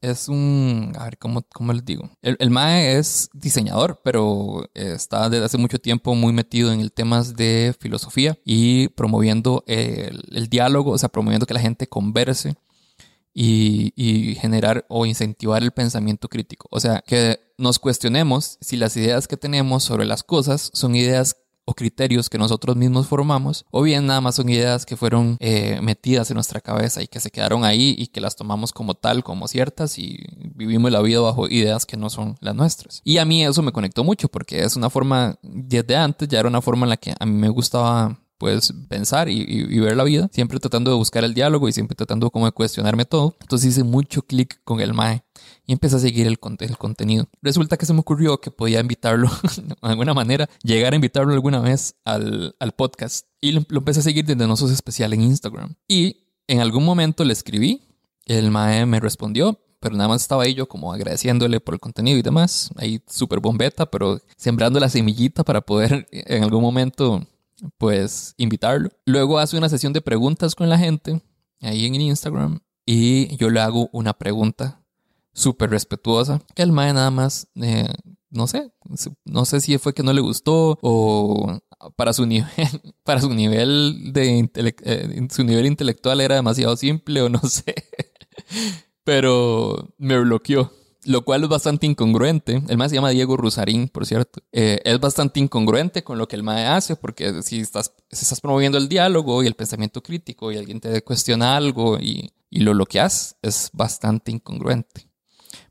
es 0.03 0.29
un... 0.29 0.93
A 0.97 1.07
ver, 1.07 1.19
¿cómo, 1.19 1.43
cómo 1.53 1.73
les 1.73 1.85
digo? 1.85 2.09
El, 2.23 2.37
el, 2.39 2.51
MAE 2.51 2.97
es 2.97 3.29
diseñador, 3.33 4.01
pero 4.05 4.71
está 4.73 5.29
desde 5.29 5.45
hace 5.45 5.59
mucho 5.59 5.81
tiempo 5.81 6.15
muy 6.15 6.33
metido 6.33 6.73
en 6.73 6.79
el 6.79 6.93
temas 6.93 7.35
de 7.35 7.75
filosofía 7.81 8.39
y 8.45 8.87
promoviendo 8.89 9.65
el, 9.67 10.23
el 10.31 10.49
diálogo, 10.49 10.93
o 10.93 10.99
sea, 10.99 11.09
promoviendo 11.09 11.45
que 11.45 11.55
la 11.55 11.61
gente 11.61 11.89
converse 11.89 12.55
y, 13.35 13.93
y, 13.97 14.37
generar 14.37 14.87
o 14.89 15.05
incentivar 15.05 15.63
el 15.65 15.73
pensamiento 15.73 16.29
crítico. 16.29 16.69
O 16.71 16.79
sea, 16.79 17.03
que 17.05 17.41
nos 17.59 17.81
cuestionemos 17.81 18.59
si 18.61 18.77
las 18.77 18.97
ideas 18.97 19.27
que 19.27 19.37
tenemos 19.37 19.83
sobre 19.83 20.05
las 20.05 20.23
cosas 20.23 20.71
son 20.73 20.95
ideas 20.95 21.37
o 21.65 21.75
criterios 21.75 22.29
que 22.29 22.39
nosotros 22.39 22.77
mismos 22.77 23.07
formamos, 23.07 23.65
o 23.71 23.83
bien 23.83 24.07
nada 24.07 24.21
más 24.21 24.37
son 24.37 24.49
ideas 24.49 24.85
que 24.87 24.97
fueron 24.97 25.37
eh, 25.41 25.81
metidas 25.83 26.31
en 26.31 26.35
nuestra 26.35 26.61
cabeza 26.61 27.03
y 27.03 27.07
que 27.07 27.21
se 27.21 27.31
quedaron 27.31 27.65
ahí 27.65 27.95
y 27.97 28.09
que 28.09 28.21
las 28.21 28.37
tomamos 28.37 28.73
como 28.73 28.95
tal, 28.95 29.23
como 29.23 29.49
ciertas 29.49 29.99
y 29.99 30.19
vivimos 30.55 30.91
la 30.91 31.03
vida 31.03 31.21
bajo 31.21 31.49
ideas 31.49 31.87
que 31.87 31.97
no 31.97 32.11
son 32.11 32.37
las 32.41 32.55
nuestras. 32.55 33.01
Y 33.05 33.19
a 33.19 33.25
mí 33.25 33.45
eso 33.45 33.63
me 33.63 33.73
conectó 33.73 34.05
mucho 34.05 34.29
porque 34.29 34.65
es 34.65 34.77
una 34.77 34.91
forma, 34.91 35.39
desde 35.43 35.97
antes 35.97 36.29
ya 36.29 36.41
era 36.41 36.49
una 36.49 36.63
forma 36.63 36.87
en 36.87 36.91
la 36.91 36.97
que 36.97 37.15
a 37.19 37.27
mí 37.27 37.33
me 37.33 37.49
gustaba 37.49 38.22
pues 38.43 38.75
pensar 38.89 39.29
y, 39.29 39.79
ver 39.79 39.97
la 39.97 40.03
vida, 40.03 40.29
siempre 40.33 40.59
tratando 40.59 40.91
de 40.91 40.97
buscar 40.97 41.23
el 41.23 41.33
diálogo 41.33 41.69
y 41.69 41.73
siempre 41.73 41.95
tratando 41.95 42.29
como 42.29 42.47
de 42.47 42.51
cuestionarme 42.51 43.05
todo. 43.05 43.37
Entonces 43.41 43.69
hice 43.69 43.85
mucho 43.85 44.23
clic 44.23 44.61
con 44.65 44.81
el 44.81 44.95
MAE 44.95 45.23
y 45.65 45.73
empecé 45.73 45.95
a 45.95 45.99
seguir 46.01 46.27
el, 46.27 46.41
el, 46.59 46.77
contenido. 46.77 47.29
Resulta 47.41 47.77
que 47.77 47.87
se 47.87 47.93
me 47.93 48.01
ocurrió 48.01 48.41
que 48.41 48.51
podía 48.51 48.81
invitarlo 48.81 49.31
de 49.57 49.77
alguna 49.83 50.13
manera, 50.13 50.51
llegar 50.65 50.93
a 50.93 50.97
invitarlo 50.97 51.33
alguna 51.33 51.61
vez 51.61 51.95
al, 52.05 52.57
al 52.59 52.73
podcast. 52.73 53.29
Y 53.41 53.53
lo, 53.53 53.63
empecé 53.71 54.01
a 54.01 54.03
seguir 54.03 54.25
desde 54.25 54.45
Nosos 54.45 54.73
Especial 54.73 55.13
en 55.13 55.21
Instagram. 55.21 55.77
Y 55.87 56.27
en 56.49 56.59
algún 56.59 56.85
momento 56.85 57.23
le 57.23 57.35
escribí, 57.35 57.87
el 58.27 58.51
Mae 58.51 58.87
me 58.87 58.99
respondió, 58.99 59.61
pero 59.79 59.95
nada 59.95 60.09
más 60.09 60.23
estaba 60.23 60.43
ahí 60.43 60.55
yo 60.55 60.67
como 60.67 60.93
agradeciéndole 60.93 61.61
por 61.61 61.75
el 61.75 61.81
contenido 61.81 62.19
y 62.19 62.23
demás. 62.23 62.71
Ahí 62.75 63.01
súper 63.07 63.39
bombeta, 63.39 63.87
pero 63.87 64.21
sembrando 64.37 64.81
la 64.81 64.89
semillita 64.89 65.45
para 65.45 65.61
poder 65.61 66.09
en 66.11 66.43
algún 66.43 66.63
momento 66.63 67.25
pues 67.79 68.35
invitarlo. 68.37 68.91
Luego 69.07 69.39
hace 69.39 69.57
una 69.57 69.69
sesión 69.69 69.93
de 69.93 70.01
preguntas 70.01 70.55
con 70.55 70.69
la 70.69 70.79
gente 70.79 71.23
ahí 71.61 71.87
en 71.87 71.95
Instagram 71.95 72.61
y 72.85 73.37
yo 73.37 73.51
le 73.51 73.61
hago 73.61 73.89
una 73.93 74.13
pregunta 74.13 74.83
súper 75.33 75.71
respetuosa 75.71 76.43
que 76.55 76.63
el 76.63 76.73
mae 76.73 76.93
nada 76.93 77.11
más, 77.11 77.49
eh, 77.57 77.89
no 78.31 78.47
sé, 78.47 78.73
no 79.25 79.45
sé 79.45 79.61
si 79.61 79.79
fue 79.79 79.95
que 79.95 80.03
no 80.03 80.13
le 80.13 80.21
gustó 80.21 80.79
o 80.83 81.59
para 81.97 82.13
su 82.13 82.27
nivel, 82.27 82.49
para 83.05 83.21
su 83.21 83.33
nivel 83.33 84.13
de 84.13 84.51
eh, 84.55 85.29
su 85.31 85.45
nivel 85.45 85.67
intelectual 85.67 86.21
era 86.21 86.35
demasiado 86.35 86.77
simple 86.77 87.23
o 87.23 87.29
no 87.29 87.41
sé, 87.49 87.75
pero 89.05 89.95
me 89.99 90.19
bloqueó 90.19 90.73
lo 91.05 91.25
cual 91.25 91.45
es 91.45 91.49
bastante 91.49 91.87
incongruente. 91.87 92.63
El 92.69 92.79
MAE 92.79 92.89
se 92.89 92.95
llama 92.95 93.11
Diego 93.11 93.37
Rusarín, 93.37 93.89
por 93.89 94.07
cierto. 94.07 94.41
Eh, 94.53 94.81
es 94.85 95.01
bastante 95.01 95.41
incongruente 95.41 96.05
con 96.05 96.19
lo 96.19 96.29
que 96.29 96.37
el 96.37 96.43
MAE 96.43 96.67
hace, 96.67 96.97
porque 96.97 97.43
si 97.43 97.61
estás, 97.61 97.93
estás 98.11 98.41
promoviendo 98.41 98.79
el 98.79 98.89
diálogo 98.89 99.43
y 99.43 99.47
el 99.47 99.55
pensamiento 99.55 100.03
crítico 100.03 100.53
y 100.53 100.59
alguien 100.59 100.81
te 100.81 101.03
cuestiona 101.03 101.57
algo 101.57 101.99
y, 101.99 102.33
y 102.51 102.61
lo 102.61 102.73
bloqueas, 102.73 103.37
es 103.43 103.71
bastante 103.73 104.31
incongruente. 104.31 105.09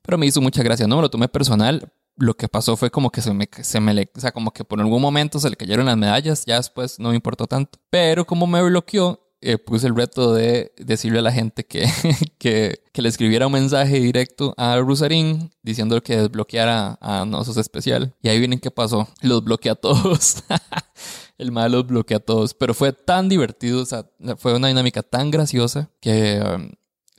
Pero 0.01 0.17
me 0.17 0.25
hizo 0.25 0.41
mucha 0.41 0.63
gracia, 0.63 0.87
no 0.87 0.97
me 0.97 1.03
lo 1.03 1.09
tomé 1.09 1.27
personal, 1.27 1.91
lo 2.17 2.35
que 2.35 2.47
pasó 2.47 2.77
fue 2.77 2.91
como 2.91 3.11
que 3.11 3.21
se 3.21 3.33
me, 3.33 3.49
se 3.51 3.79
me 3.79 3.93
le, 3.93 4.11
o 4.15 4.19
sea, 4.19 4.31
como 4.31 4.51
que 4.51 4.63
por 4.63 4.79
algún 4.79 5.01
momento 5.01 5.39
se 5.39 5.49
le 5.49 5.55
cayeron 5.55 5.85
las 5.85 5.97
medallas, 5.97 6.45
ya 6.45 6.57
después 6.57 6.99
no 6.99 7.09
me 7.09 7.15
importó 7.15 7.47
tanto. 7.47 7.79
Pero 7.89 8.25
como 8.25 8.47
me 8.47 8.61
bloqueó, 8.61 9.20
eh, 9.41 9.57
puse 9.57 9.87
el 9.87 9.95
reto 9.95 10.33
de 10.33 10.71
decirle 10.77 11.19
a 11.19 11.23
la 11.23 11.31
gente 11.31 11.63
que, 11.65 11.87
que, 12.37 13.01
le 13.01 13.09
escribiera 13.09 13.47
un 13.47 13.53
mensaje 13.53 13.99
directo 13.99 14.53
a 14.55 14.77
Rusarín 14.77 15.51
diciendo 15.63 16.01
que 16.03 16.17
desbloqueara 16.17 16.97
a 17.01 17.25
Nosos 17.25 17.57
Especial. 17.57 18.13
Y 18.21 18.29
ahí 18.29 18.39
vienen 18.39 18.59
qué 18.59 18.71
pasó. 18.71 19.07
Los 19.21 19.43
bloqueé 19.43 19.71
a 19.71 19.75
todos. 19.75 20.43
el 21.37 21.51
mal 21.51 21.71
los 21.71 21.87
bloqueé 21.87 22.17
a 22.17 22.19
todos. 22.19 22.53
Pero 22.53 22.75
fue 22.75 22.93
tan 22.93 23.29
divertido, 23.29 23.81
o 23.81 23.85
sea, 23.85 24.05
fue 24.37 24.55
una 24.55 24.67
dinámica 24.67 25.01
tan 25.01 25.31
graciosa 25.31 25.89
que 25.99 26.39
um, 26.39 26.69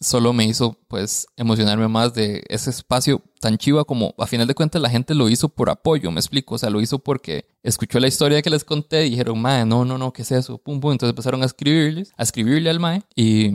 solo 0.02 0.32
me 0.32 0.44
hizo 0.44 0.78
pues 0.88 1.26
emocionarme 1.36 1.88
más 1.88 2.12
de 2.12 2.42
ese 2.48 2.70
espacio 2.70 3.22
tan 3.40 3.56
chiva 3.56 3.84
como 3.84 4.14
a 4.18 4.26
final 4.26 4.46
de 4.46 4.54
cuentas 4.54 4.82
la 4.82 4.90
gente 4.90 5.14
lo 5.14 5.28
hizo 5.28 5.48
por 5.48 5.70
apoyo, 5.70 6.10
me 6.10 6.20
explico, 6.20 6.56
o 6.56 6.58
sea, 6.58 6.70
lo 6.70 6.80
hizo 6.80 6.98
porque 6.98 7.46
escuchó 7.62 7.98
la 8.00 8.08
historia 8.08 8.42
que 8.42 8.50
les 8.50 8.64
conté 8.64 9.06
y 9.06 9.10
dijeron, 9.10 9.40
mae, 9.40 9.64
no, 9.64 9.84
no, 9.84 9.98
no, 9.98 10.12
¿qué 10.12 10.22
es 10.22 10.32
eso? 10.32 10.58
Pum, 10.58 10.80
pum, 10.80 10.92
entonces 10.92 11.12
empezaron 11.12 11.42
a 11.42 11.46
escribirles, 11.46 12.12
a 12.16 12.22
escribirle 12.22 12.70
al 12.70 12.80
mae 12.80 13.02
y, 13.14 13.50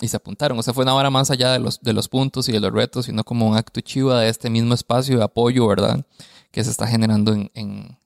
y 0.00 0.08
se 0.08 0.16
apuntaron, 0.16 0.58
o 0.58 0.62
sea, 0.62 0.74
fue 0.74 0.84
una 0.84 0.94
hora 0.94 1.10
más 1.10 1.30
allá 1.30 1.52
de 1.52 1.58
los, 1.58 1.80
de 1.80 1.92
los 1.92 2.08
puntos 2.08 2.48
y 2.48 2.52
de 2.52 2.60
los 2.60 2.72
retos, 2.72 3.06
sino 3.06 3.22
como 3.22 3.48
un 3.48 3.56
acto 3.56 3.80
chiva 3.80 4.20
de 4.20 4.28
este 4.28 4.50
mismo 4.50 4.74
espacio 4.74 5.18
de 5.18 5.24
apoyo, 5.24 5.66
¿verdad? 5.66 6.04
Que 6.50 6.64
se 6.64 6.70
está 6.70 6.86
generando 6.86 7.32
en, 7.32 7.50
en, 7.54 7.98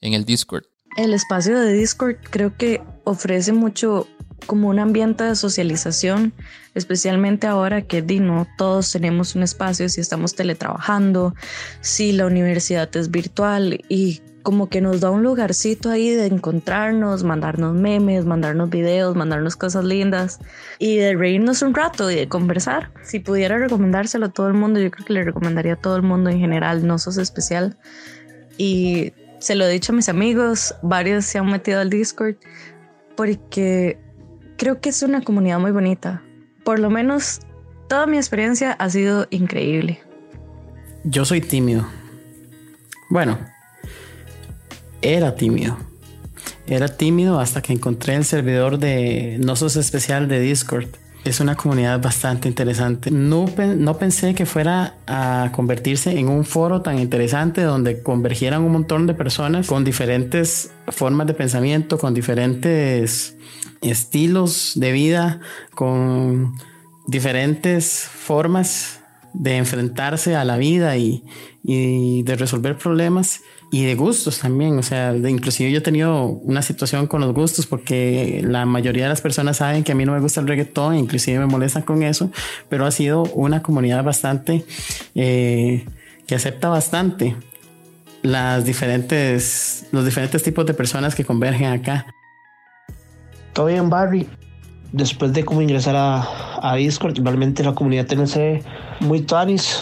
en 0.00 0.14
el 0.14 0.24
Discord. 0.24 0.64
El 0.96 1.12
espacio 1.12 1.58
de 1.58 1.72
Discord 1.72 2.16
creo 2.30 2.56
que 2.56 2.80
ofrece 3.04 3.52
mucho 3.52 4.06
como 4.46 4.68
un 4.68 4.78
ambiente 4.78 5.24
de 5.24 5.36
socialización, 5.36 6.32
especialmente 6.74 7.46
ahora 7.46 7.82
que 7.82 8.02
no 8.02 8.46
todos 8.58 8.92
tenemos 8.92 9.34
un 9.34 9.42
espacio, 9.42 9.88
si 9.88 10.00
estamos 10.00 10.34
teletrabajando, 10.34 11.34
si 11.80 12.12
la 12.12 12.26
universidad 12.26 12.94
es 12.96 13.10
virtual 13.10 13.80
y 13.88 14.20
como 14.44 14.68
que 14.68 14.82
nos 14.82 15.00
da 15.00 15.10
un 15.10 15.22
lugarcito 15.22 15.90
ahí 15.90 16.10
de 16.10 16.26
encontrarnos, 16.26 17.24
mandarnos 17.24 17.74
memes, 17.74 18.26
mandarnos 18.26 18.68
videos, 18.68 19.16
mandarnos 19.16 19.56
cosas 19.56 19.84
lindas 19.84 20.38
y 20.78 20.98
de 20.98 21.14
reírnos 21.14 21.62
un 21.62 21.74
rato 21.74 22.10
y 22.10 22.14
de 22.14 22.28
conversar. 22.28 22.92
Si 23.02 23.20
pudiera 23.20 23.56
recomendárselo 23.56 24.26
a 24.26 24.28
todo 24.28 24.48
el 24.48 24.54
mundo, 24.54 24.80
yo 24.80 24.90
creo 24.90 25.06
que 25.06 25.14
le 25.14 25.24
recomendaría 25.24 25.72
a 25.72 25.76
todo 25.76 25.96
el 25.96 26.02
mundo 26.02 26.28
en 26.28 26.38
general, 26.38 26.86
no 26.86 26.98
sos 26.98 27.16
especial. 27.16 27.78
Y 28.58 29.14
se 29.38 29.54
lo 29.54 29.64
he 29.64 29.70
dicho 29.70 29.92
a 29.92 29.96
mis 29.96 30.10
amigos, 30.10 30.74
varios 30.82 31.24
se 31.24 31.38
han 31.38 31.46
metido 31.46 31.80
al 31.80 31.88
Discord 31.88 32.36
porque 33.16 33.98
creo 34.56 34.80
que 34.80 34.88
es 34.88 35.02
una 35.02 35.22
comunidad 35.22 35.58
muy 35.58 35.70
bonita. 35.70 36.22
Por 36.64 36.78
lo 36.78 36.90
menos 36.90 37.40
toda 37.88 38.06
mi 38.06 38.16
experiencia 38.16 38.72
ha 38.72 38.90
sido 38.90 39.26
increíble. 39.30 40.00
Yo 41.04 41.24
soy 41.24 41.40
tímido. 41.40 41.86
Bueno, 43.10 43.38
era 45.02 45.34
tímido. 45.34 45.76
Era 46.66 46.88
tímido 46.88 47.40
hasta 47.40 47.60
que 47.60 47.74
encontré 47.74 48.14
el 48.14 48.24
servidor 48.24 48.78
de 48.78 49.36
Nosos 49.38 49.76
Especial 49.76 50.28
de 50.28 50.40
Discord. 50.40 50.88
Es 51.24 51.40
una 51.40 51.56
comunidad 51.56 52.02
bastante 52.02 52.48
interesante. 52.48 53.10
No, 53.10 53.46
no 53.56 53.96
pensé 53.96 54.34
que 54.34 54.44
fuera 54.44 54.98
a 55.06 55.50
convertirse 55.52 56.18
en 56.18 56.28
un 56.28 56.44
foro 56.44 56.82
tan 56.82 56.98
interesante 56.98 57.62
donde 57.62 58.02
convergieran 58.02 58.62
un 58.62 58.72
montón 58.72 59.06
de 59.06 59.14
personas 59.14 59.66
con 59.66 59.84
diferentes 59.84 60.70
formas 60.88 61.26
de 61.26 61.32
pensamiento, 61.32 61.96
con 61.96 62.12
diferentes 62.12 63.36
estilos 63.80 64.72
de 64.76 64.92
vida, 64.92 65.40
con 65.74 66.56
diferentes 67.06 68.00
formas 68.00 69.00
de 69.32 69.56
enfrentarse 69.56 70.36
a 70.36 70.44
la 70.44 70.58
vida 70.58 70.98
y, 70.98 71.24
y 71.62 72.22
de 72.24 72.36
resolver 72.36 72.76
problemas 72.76 73.40
y 73.74 73.82
de 73.82 73.96
gustos 73.96 74.38
también. 74.38 74.78
O 74.78 74.84
sea, 74.84 75.12
de, 75.12 75.28
inclusive 75.28 75.72
yo 75.72 75.78
he 75.78 75.80
tenido 75.80 76.26
una 76.26 76.62
situación 76.62 77.08
con 77.08 77.20
los 77.20 77.34
gustos 77.34 77.66
porque 77.66 78.40
la 78.46 78.66
mayoría 78.66 79.02
de 79.02 79.08
las 79.08 79.20
personas 79.20 79.56
saben 79.56 79.82
que 79.82 79.90
a 79.90 79.94
mí 79.96 80.04
no 80.04 80.12
me 80.12 80.20
gusta 80.20 80.40
el 80.40 80.46
reggaetón, 80.46 80.94
inclusive 80.94 81.40
me 81.40 81.46
molestan 81.46 81.82
con 81.82 82.04
eso, 82.04 82.30
pero 82.68 82.86
ha 82.86 82.92
sido 82.92 83.24
una 83.34 83.64
comunidad 83.64 84.04
bastante 84.04 84.64
eh, 85.16 85.86
que 86.24 86.36
acepta 86.36 86.68
bastante 86.68 87.34
las 88.22 88.64
diferentes, 88.64 89.86
los 89.90 90.04
diferentes 90.04 90.40
tipos 90.44 90.64
de 90.66 90.74
personas 90.74 91.16
que 91.16 91.24
convergen 91.24 91.66
acá. 91.66 92.06
Todo 93.54 93.66
bien, 93.66 93.90
Barry. 93.90 94.28
Después 94.92 95.32
de 95.32 95.44
como 95.44 95.60
ingresar 95.62 95.96
a, 95.96 96.28
a 96.62 96.76
Discord, 96.76 97.18
realmente 97.18 97.64
la 97.64 97.74
comunidad 97.74 98.06
TNC 98.06 98.62
muy 99.00 99.22
tanis 99.22 99.80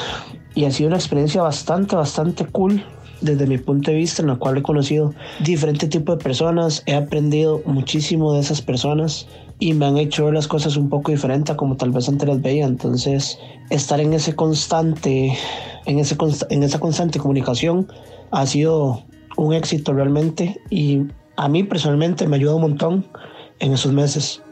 y 0.54 0.64
ha 0.64 0.70
sido 0.70 0.88
una 0.88 0.96
experiencia 0.96 1.42
bastante, 1.42 1.94
bastante 1.94 2.46
cool 2.46 2.82
desde 3.22 3.46
mi 3.46 3.58
punto 3.58 3.90
de 3.90 3.96
vista, 3.96 4.22
en 4.22 4.28
la 4.28 4.36
cual 4.36 4.58
he 4.58 4.62
conocido 4.62 5.14
diferentes 5.40 5.88
tipos 5.88 6.18
de 6.18 6.24
personas, 6.24 6.82
he 6.86 6.94
aprendido 6.94 7.62
muchísimo 7.64 8.34
de 8.34 8.40
esas 8.40 8.60
personas 8.60 9.26
y 9.58 9.74
me 9.74 9.86
han 9.86 9.96
hecho 9.96 10.30
las 10.32 10.48
cosas 10.48 10.76
un 10.76 10.88
poco 10.88 11.12
diferentes 11.12 11.54
como 11.56 11.76
tal 11.76 11.90
vez 11.90 12.08
antes 12.08 12.28
las 12.28 12.42
veía. 12.42 12.66
Entonces, 12.66 13.38
estar 13.70 14.00
en 14.00 14.12
ese 14.12 14.34
constante, 14.34 15.36
en, 15.86 15.98
ese 15.98 16.16
en 16.50 16.62
esa 16.62 16.80
constante 16.80 17.18
comunicación 17.18 17.88
ha 18.32 18.46
sido 18.46 19.04
un 19.36 19.54
éxito 19.54 19.92
realmente 19.92 20.60
y 20.68 21.02
a 21.36 21.48
mí 21.48 21.62
personalmente 21.62 22.26
me 22.26 22.36
ayuda 22.36 22.56
un 22.56 22.62
montón 22.62 23.06
en 23.60 23.72
esos 23.72 23.92
meses. 23.92 24.42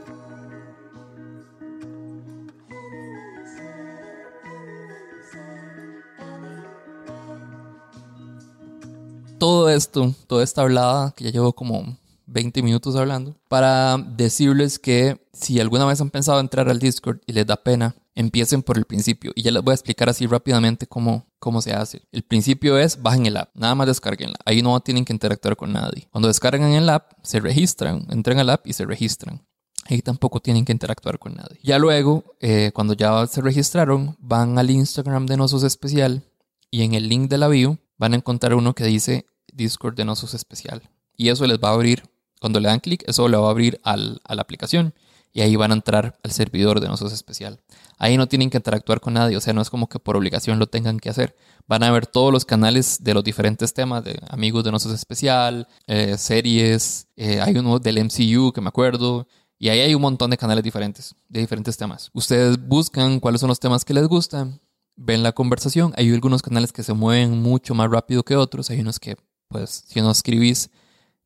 Todo 9.61 9.69
esto, 9.69 10.15
toda 10.27 10.43
esta 10.43 10.63
hablada, 10.63 11.13
que 11.15 11.25
ya 11.25 11.33
llevo 11.33 11.53
como 11.53 11.99
20 12.25 12.63
minutos 12.63 12.97
hablando, 12.97 13.37
para 13.47 13.99
decirles 13.99 14.79
que 14.79 15.21
si 15.35 15.61
alguna 15.61 15.85
vez 15.85 16.01
han 16.01 16.09
pensado 16.09 16.41
entrar 16.41 16.71
al 16.71 16.79
Discord 16.79 17.19
y 17.27 17.35
les 17.35 17.47
da 17.47 17.57
pena, 17.57 17.95
empiecen 18.15 18.63
por 18.63 18.79
el 18.79 18.87
principio. 18.87 19.33
Y 19.35 19.43
ya 19.43 19.51
les 19.51 19.63
voy 19.63 19.73
a 19.73 19.75
explicar 19.75 20.09
así 20.09 20.27
rápidamente 20.27 20.87
cómo, 20.87 21.27
cómo 21.39 21.61
se 21.61 21.75
hace. 21.75 22.01
El 22.11 22.23
principio 22.23 22.79
es 22.79 23.03
bajen 23.03 23.27
el 23.27 23.37
app, 23.37 23.51
nada 23.55 23.75
más 23.75 23.87
descarguenla. 23.87 24.39
Ahí 24.47 24.63
no 24.63 24.81
tienen 24.81 25.05
que 25.05 25.13
interactuar 25.13 25.57
con 25.57 25.75
nadie. 25.75 26.09
Cuando 26.11 26.29
descargan 26.29 26.73
el 26.73 26.89
app, 26.89 27.13
se 27.23 27.39
registran, 27.39 28.07
entran 28.09 28.39
al 28.39 28.49
app 28.49 28.67
y 28.67 28.73
se 28.73 28.87
registran. 28.87 29.47
Ahí 29.85 30.01
tampoco 30.01 30.41
tienen 30.41 30.65
que 30.65 30.73
interactuar 30.73 31.19
con 31.19 31.35
nadie. 31.35 31.59
Ya 31.63 31.79
luego, 31.79 32.25
eh, 32.41 32.71
cuando 32.73 32.95
ya 32.95 33.27
se 33.27 33.43
registraron, 33.43 34.17
van 34.21 34.59
al 34.59 34.71
Instagram 34.71 35.27
de 35.27 35.37
Nosos 35.37 35.65
Especial 35.65 36.23
y 36.71 36.83
en 36.83 36.95
el 36.95 37.11
link 37.11 37.29
de 37.29 37.37
la 37.37 37.49
bio 37.49 37.77
van 37.99 38.15
a 38.15 38.17
encontrar 38.17 38.55
uno 38.55 38.75
que 38.75 38.85
dice 38.85 39.27
Discord 39.55 39.95
de 39.95 40.05
Nosos 40.05 40.35
Especial. 40.35 40.89
Y 41.17 41.29
eso 41.29 41.47
les 41.47 41.59
va 41.59 41.71
a 41.71 41.75
abrir, 41.75 42.05
cuando 42.41 42.61
le 42.61 42.69
dan 42.69 42.81
clic, 42.81 43.05
eso 43.07 43.29
le 43.29 43.37
va 43.37 43.49
a 43.49 43.51
abrir 43.51 43.81
al, 43.85 44.21
a 44.25 44.35
la 44.35 44.43
aplicación. 44.43 44.95
Y 45.33 45.43
ahí 45.43 45.55
van 45.55 45.71
a 45.71 45.75
entrar 45.75 46.19
al 46.25 46.33
servidor 46.33 46.81
de 46.81 46.89
Nosos 46.89 47.13
Especial. 47.13 47.61
Ahí 47.99 48.17
no 48.17 48.27
tienen 48.27 48.51
que 48.51 48.57
interactuar 48.57 49.01
con 49.01 49.15
nadie, 49.15 49.37
o 49.37 49.41
sea, 49.41 49.53
no 49.53 49.63
es 49.63 49.71
como 49.71 49.89
que 49.89 49.99
por 49.99 50.17
obligación 50.17 50.59
lo 50.59 50.67
tengan 50.67 50.99
que 50.99 51.11
hacer. 51.11 51.37
Van 51.69 51.83
a 51.83 51.91
ver 51.93 52.07
todos 52.07 52.33
los 52.33 52.45
canales 52.45 53.05
de 53.05 53.15
los 53.15 53.23
diferentes 53.23 53.75
temas, 53.75 54.03
de 54.03 54.19
amigos 54.29 54.65
de 54.65 54.73
Nosos 54.73 54.93
Especial, 54.93 55.69
eh, 55.87 56.17
series, 56.19 57.07
eh, 57.17 57.41
hay 57.41 57.57
uno 57.57 57.79
del 57.79 57.99
MCU 57.99 58.53
que 58.53 58.61
me 58.61 58.69
acuerdo, 58.69 59.29
y 59.59 59.69
ahí 59.69 59.81
hay 59.81 59.95
un 59.95 60.01
montón 60.01 60.31
de 60.31 60.39
canales 60.39 60.65
diferentes, 60.65 61.15
de 61.29 61.41
diferentes 61.41 61.77
temas. 61.77 62.11
Ustedes 62.15 62.57
buscan 62.59 63.21
cuáles 63.21 63.43
son 63.43 63.49
los 63.49 63.61
temas 63.61 63.85
que 63.85 63.93
les 63.93 64.09
gustan, 64.09 64.59
ven 64.97 65.23
la 65.23 65.33
conversación. 65.33 65.93
Hay 65.97 66.11
algunos 66.13 66.41
canales 66.41 66.73
que 66.73 66.83
se 66.83 66.95
mueven 66.95 67.43
mucho 67.43 67.75
más 67.75 67.91
rápido 67.91 68.23
que 68.23 68.37
otros. 68.37 68.71
Hay 68.71 68.81
unos 68.81 68.99
que, 68.99 69.17
pues, 69.51 69.85
si 69.87 70.01
no 70.01 70.11
escribís, 70.11 70.71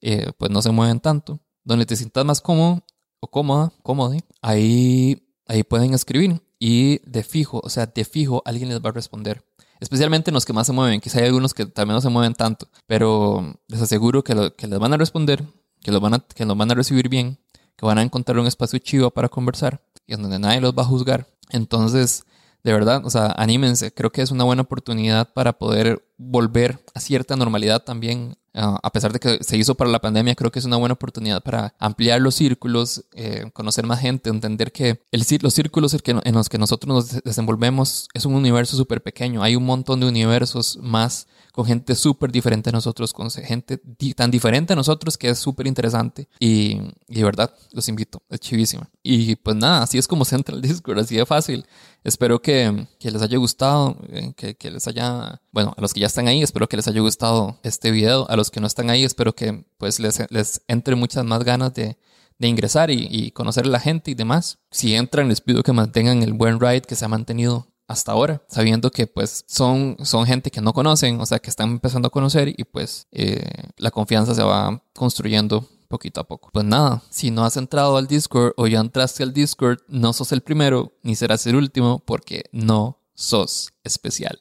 eh, 0.01 0.33
pues 0.39 0.51
no 0.51 0.63
se 0.63 0.71
mueven 0.71 0.99
tanto. 0.99 1.41
Donde 1.63 1.87
te 1.87 1.97
sientas 1.97 2.25
más 2.25 2.41
cómodo 2.41 2.83
o 3.21 3.31
cómoda, 3.31 3.73
cómodo, 3.83 4.17
ahí, 4.43 5.29
ahí 5.47 5.63
pueden 5.63 5.95
escribir. 5.95 6.43
Y 6.59 6.99
de 7.09 7.23
fijo, 7.23 7.61
o 7.63 7.69
sea, 7.69 7.87
de 7.87 8.05
fijo, 8.05 8.43
alguien 8.45 8.71
les 8.71 8.81
va 8.81 8.89
a 8.89 8.93
responder. 8.93 9.45
Especialmente 9.81 10.31
en 10.31 10.35
los 10.35 10.45
que 10.45 10.53
más 10.53 10.67
se 10.67 10.73
mueven. 10.73 11.01
Quizá 11.01 11.19
hay 11.19 11.27
algunos 11.27 11.53
que 11.53 11.67
también 11.67 11.95
no 11.95 12.01
se 12.01 12.09
mueven 12.09 12.35
tanto. 12.35 12.69
Pero 12.87 13.55
les 13.69 13.83
aseguro 13.83 14.25
que, 14.25 14.53
que 14.57 14.67
les 14.67 14.79
van 14.79 14.93
a 14.95 14.97
responder, 14.97 15.45
que 15.83 15.93
lo 15.93 16.01
van 16.01 16.15
a, 16.15 16.19
que 16.21 16.45
los 16.45 16.57
van 16.57 16.71
a 16.71 16.75
recibir 16.75 17.09
bien, 17.09 17.39
que 17.77 17.85
van 17.87 17.99
a 17.99 18.03
encontrar 18.03 18.39
un 18.39 18.47
espacio 18.47 18.79
chivo 18.79 19.11
para 19.11 19.29
conversar 19.29 19.83
y 20.07 20.15
en 20.15 20.23
donde 20.23 20.39
nadie 20.39 20.61
los 20.61 20.73
va 20.73 20.83
a 20.83 20.87
juzgar. 20.87 21.27
Entonces, 21.51 22.25
de 22.65 22.73
verdad, 22.73 23.05
o 23.05 23.11
sea, 23.11 23.27
anímense. 23.37 23.93
Creo 23.93 24.11
que 24.11 24.23
es 24.23 24.31
una 24.31 24.45
buena 24.45 24.63
oportunidad 24.63 25.33
para 25.35 25.53
poder 25.53 26.03
volver 26.17 26.83
a 26.95 27.01
cierta 27.01 27.37
normalidad 27.37 27.85
también. 27.85 28.37
Ah, 28.55 28.79
a 28.83 28.91
pesar 28.91 29.13
de 29.13 29.19
que 29.19 29.39
se 29.43 29.57
hizo 29.59 29.75
para 29.75 29.91
la 29.91 30.01
pandemia, 30.01 30.35
creo 30.35 30.51
que 30.51 30.61
es 30.61 30.65
una 30.65 30.77
buena 30.77 30.95
oportunidad 30.95 31.43
para 31.43 31.75
ampliar 31.79 32.21
los 32.23 32.37
círculos, 32.37 33.05
eh, 33.13 33.51
conocer 33.53 33.85
más 33.85 34.01
gente, 34.01 34.31
entender 34.31 34.73
que 34.73 35.03
el, 35.11 35.25
los 35.43 35.55
círculos 35.55 35.95
en 36.07 36.35
los 36.35 36.49
que 36.49 36.59
nosotros 36.59 36.89
nos 36.89 37.23
desenvolvemos 37.23 38.09
es 38.15 38.25
un 38.25 38.35
universo 38.35 38.77
súper 38.77 39.03
pequeño. 39.03 39.43
Hay 39.43 39.57
un 39.57 39.67
montón 39.67 40.01
de 40.01 40.07
universos 40.07 40.79
más 40.81 41.27
con 41.55 41.67
gente 41.67 41.95
súper 41.95 42.33
diferente 42.33 42.71
a 42.71 42.73
nosotros, 42.73 43.13
con 43.13 43.31
gente 43.31 43.81
tan 44.17 44.33
diferente 44.33 44.73
a 44.73 44.77
nosotros 44.77 45.17
que 45.17 45.29
es 45.29 45.39
súper 45.39 45.69
interesante. 45.69 46.29
Y, 46.41 46.81
y, 47.07 47.15
de 47.15 47.23
verdad, 47.23 47.55
los 47.71 47.89
invito, 47.89 48.25
es 48.29 48.41
chivísima. 48.41 48.91
Y 49.05 49.37
pues 49.37 49.55
nada, 49.55 49.85
así 49.85 49.97
es 49.97 50.09
como 50.09 50.25
se 50.25 50.35
entra 50.35 50.57
el 50.57 50.61
Discord, 50.61 50.99
así 50.99 51.15
de 51.15 51.25
fácil. 51.25 51.65
Espero 52.03 52.43
que, 52.43 52.89
que 52.99 53.13
les 53.13 53.23
haya 53.23 53.39
gustado, 53.39 53.97
eh, 54.09 54.33
que, 54.37 54.57
que, 54.57 54.73
les 54.73 54.89
haya, 54.89 55.41
bueno, 55.53 55.73
a 55.77 55.81
los 55.81 55.95
que 55.95 56.01
ya 56.01 56.09
están 56.09 56.27
ahí, 56.27 56.43
espero 56.43 56.69
que 56.69 56.77
les 56.77 56.89
haya 56.89 57.01
gustado 57.01 57.57
este 57.63 57.93
video. 57.93 58.29
A 58.29 58.35
los 58.35 58.51
que 58.51 58.59
no 58.59 58.67
están 58.67 58.91
ahí, 58.91 59.05
espero 59.05 59.37
que 59.37 59.65
pues 59.79 60.01
les, 60.01 60.29
les 60.31 60.61
entre 60.67 60.97
muchas 60.97 61.25
más 61.25 61.45
ganas 61.45 61.73
de 61.73 61.97
de 62.39 62.49
ingresar 62.49 62.91
y, 62.91 63.31
conocer 63.31 63.65
a 63.65 63.69
la 63.69 63.79
gente 63.81 64.11
y 64.11 64.15
demás. 64.15 64.59
Si 64.71 64.95
entran, 64.95 65.29
les 65.29 65.41
pido 65.41 65.63
que 65.63 65.73
mantengan 65.73 66.23
el 66.25 66.33
buen 66.33 66.59
ride 66.59 66.83
que 66.83 66.97
se 66.97 67.05
ha 67.05 67.09
mantenido 67.09 67.69
hasta 67.87 68.13
ahora, 68.13 68.43
sabiendo 68.49 68.91
que 68.91 69.07
pues 69.07 69.45
son, 69.47 69.97
son 70.03 70.27
gente 70.27 70.51
que 70.51 70.61
no 70.61 70.73
conocen, 70.73 71.21
o 71.21 71.27
sea, 71.27 71.39
que 71.39 71.51
están 71.51 71.71
empezando 71.71 72.09
a 72.09 72.11
conocer 72.11 72.49
y 72.49 72.65
pues 72.65 73.07
eh, 73.13 73.45
la 73.77 73.91
confianza 73.91 74.35
se 74.35 74.43
va 74.43 74.83
construyendo 74.95 75.69
poquito 75.89 76.21
a 76.21 76.25
poco. 76.25 76.51
Pues 76.53 76.65
nada, 76.65 77.03
si 77.11 77.31
no 77.31 77.45
has 77.45 77.57
entrado 77.57 77.97
al 77.97 78.07
Discord 78.07 78.53
o 78.57 78.67
ya 78.67 78.81
entraste 78.81 79.23
al 79.23 79.33
Discord, 79.33 79.79
no 79.89 80.13
sos 80.13 80.33
el 80.33 80.41
primero 80.41 80.93
ni 81.03 81.15
serás 81.15 81.47
el 81.47 81.57
último 81.57 82.03
porque 82.05 82.45
no 82.53 83.01
sos 83.15 83.73
especial. 83.85 84.41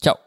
Chao. 0.00 0.18